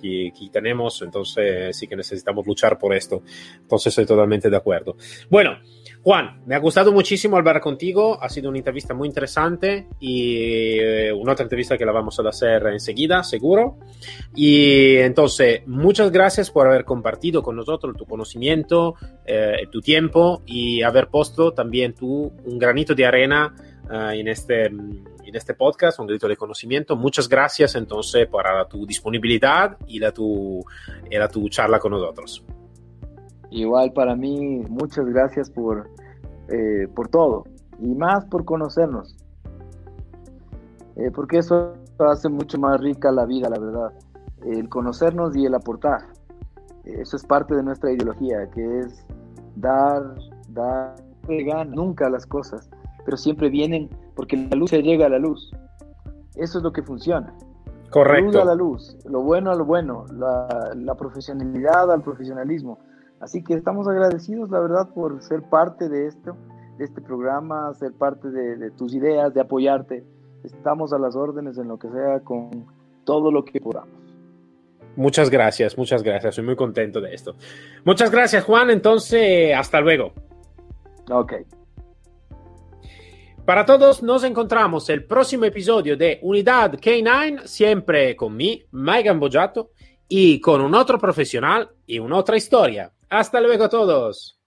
que, 0.00 0.32
tenemos, 0.50 1.02
entonces 1.02 1.76
sí 1.76 1.86
que 1.86 1.96
necesitamos 1.96 2.46
luchar 2.46 2.78
por 2.78 2.94
esto. 2.94 3.22
Entonces 3.60 3.88
estoy 3.88 4.06
totalmente 4.06 4.48
de 4.48 4.56
acuerdo. 4.56 4.96
Bueno, 5.28 5.58
Juan, 6.02 6.42
me 6.46 6.54
ha 6.54 6.58
gustado 6.58 6.92
muchísimo 6.92 7.36
hablar 7.36 7.60
contigo, 7.60 8.18
ha 8.22 8.28
sido 8.28 8.50
una 8.50 8.58
entrevista 8.58 8.94
muy 8.94 9.08
interesante 9.08 9.88
y 10.00 10.78
eh, 10.78 11.12
una 11.12 11.32
otra 11.32 11.44
entrevista 11.44 11.78
que 11.78 11.86
la 11.86 11.92
vamos 11.92 12.18
a 12.18 12.28
hacer 12.28 12.66
enseguida, 12.66 13.22
seguro. 13.22 13.78
Y 14.34 14.96
entonces, 14.96 15.66
muchas 15.66 16.10
gracias 16.10 16.50
por 16.50 16.66
haber 16.66 16.84
compartido 16.84 17.42
con 17.42 17.56
nosotros 17.56 17.96
tu 17.96 18.04
conocimiento, 18.04 18.96
eh, 19.24 19.66
tu 19.70 19.80
tiempo 19.80 20.42
y 20.46 20.82
haber 20.82 21.08
puesto 21.08 21.52
también 21.52 21.94
tú 21.94 22.32
un 22.44 22.58
granito 22.58 22.94
de 22.94 23.06
arena 23.06 23.54
eh, 23.90 24.20
en 24.20 24.28
este 24.28 24.70
en 25.34 25.38
este 25.38 25.54
podcast, 25.54 25.98
un 25.98 26.06
grito 26.06 26.28
de 26.28 26.36
conocimiento. 26.36 26.94
Muchas 26.94 27.28
gracias 27.28 27.74
entonces 27.74 28.28
por 28.28 28.44
tu 28.68 28.86
disponibilidad 28.86 29.76
y 29.88 29.98
la 29.98 30.12
tu, 30.12 30.64
y 31.10 31.16
la 31.16 31.26
tu 31.26 31.48
charla 31.48 31.80
con 31.80 31.90
nosotros. 31.90 32.44
Igual 33.50 33.92
para 33.92 34.14
mí, 34.14 34.62
muchas 34.68 35.06
gracias 35.06 35.50
por, 35.50 35.90
eh, 36.48 36.86
por 36.94 37.08
todo 37.08 37.46
y 37.80 37.88
más 37.96 38.24
por 38.26 38.44
conocernos. 38.44 39.16
Eh, 40.94 41.10
porque 41.12 41.38
eso 41.38 41.74
hace 41.98 42.28
mucho 42.28 42.56
más 42.56 42.80
rica 42.80 43.10
la 43.10 43.26
vida, 43.26 43.48
la 43.48 43.58
verdad. 43.58 43.92
El 44.46 44.68
conocernos 44.68 45.34
y 45.34 45.46
el 45.46 45.54
aportar. 45.56 46.02
Eso 46.84 47.16
es 47.16 47.24
parte 47.24 47.56
de 47.56 47.64
nuestra 47.64 47.90
ideología, 47.90 48.48
que 48.54 48.78
es 48.78 49.04
dar, 49.56 50.14
dar, 50.50 50.94
nunca 51.66 52.08
las 52.08 52.24
cosas, 52.24 52.70
pero 53.04 53.16
siempre 53.16 53.48
vienen 53.48 53.88
porque 54.14 54.36
la 54.36 54.56
luz 54.56 54.70
se 54.70 54.82
llega 54.82 55.06
a 55.06 55.08
la 55.08 55.18
luz. 55.18 55.50
Eso 56.34 56.58
es 56.58 56.64
lo 56.64 56.72
que 56.72 56.82
funciona. 56.82 57.34
Correcto. 57.90 58.26
La 58.26 58.32
luz 58.32 58.36
a 58.36 58.44
la 58.44 58.54
luz, 58.54 58.96
lo 59.04 59.22
bueno 59.22 59.50
a 59.52 59.54
lo 59.54 59.64
bueno, 59.64 60.04
la, 60.16 60.94
profesionalidad 60.96 61.92
al 61.92 62.02
profesionalismo. 62.02 62.78
Así 63.20 63.42
que 63.44 63.54
estamos 63.54 63.86
agradecidos, 63.86 64.50
la 64.50 64.58
verdad, 64.60 64.88
por 64.92 65.22
ser 65.22 65.42
parte 65.42 65.88
de 65.88 66.08
esto, 66.08 66.36
de 66.76 66.84
este 66.84 67.00
programa, 67.00 67.72
ser 67.74 67.92
parte 67.92 68.30
de, 68.30 68.70
tus 68.72 68.94
ideas, 68.94 69.32
de 69.32 69.40
apoyarte. 69.40 70.04
Estamos 70.42 70.92
a 70.92 70.98
las 70.98 71.14
órdenes 71.14 71.56
en 71.56 71.68
lo 71.68 71.78
que 71.78 71.88
sea 71.88 72.20
con 72.20 72.66
todo 73.04 73.30
lo 73.30 73.44
que 73.44 73.60
podamos. 73.60 73.94
Muchas 74.96 75.30
gracias, 75.30 75.78
muchas 75.78 76.02
gracias. 76.02 76.34
Soy 76.34 76.44
muy 76.44 76.56
contento 76.56 77.00
de 77.00 77.14
esto. 77.14 77.34
Muchas 77.84 78.10
gracias, 78.10 78.44
Juan. 78.44 78.70
Entonces, 78.70 79.54
hasta 79.56 79.80
luego. 79.80 80.12
Ok. 81.10 81.32
Para 83.44 83.66
todos, 83.66 84.02
nos 84.02 84.24
encontramos 84.24 84.88
el 84.88 85.04
próximo 85.04 85.44
episodio 85.44 85.98
de 85.98 86.18
Unidad 86.22 86.72
K9, 86.78 87.44
siempre 87.44 88.16
con 88.16 88.34
mí, 88.34 88.64
Mike 88.70 89.02
Gambojato, 89.02 89.72
y 90.08 90.40
con 90.40 90.62
un 90.62 90.74
otro 90.74 90.98
profesional 90.98 91.68
y 91.86 91.98
una 91.98 92.16
otra 92.16 92.38
historia. 92.38 92.90
Hasta 93.10 93.42
luego 93.42 93.64
a 93.64 93.68
todos. 93.68 94.38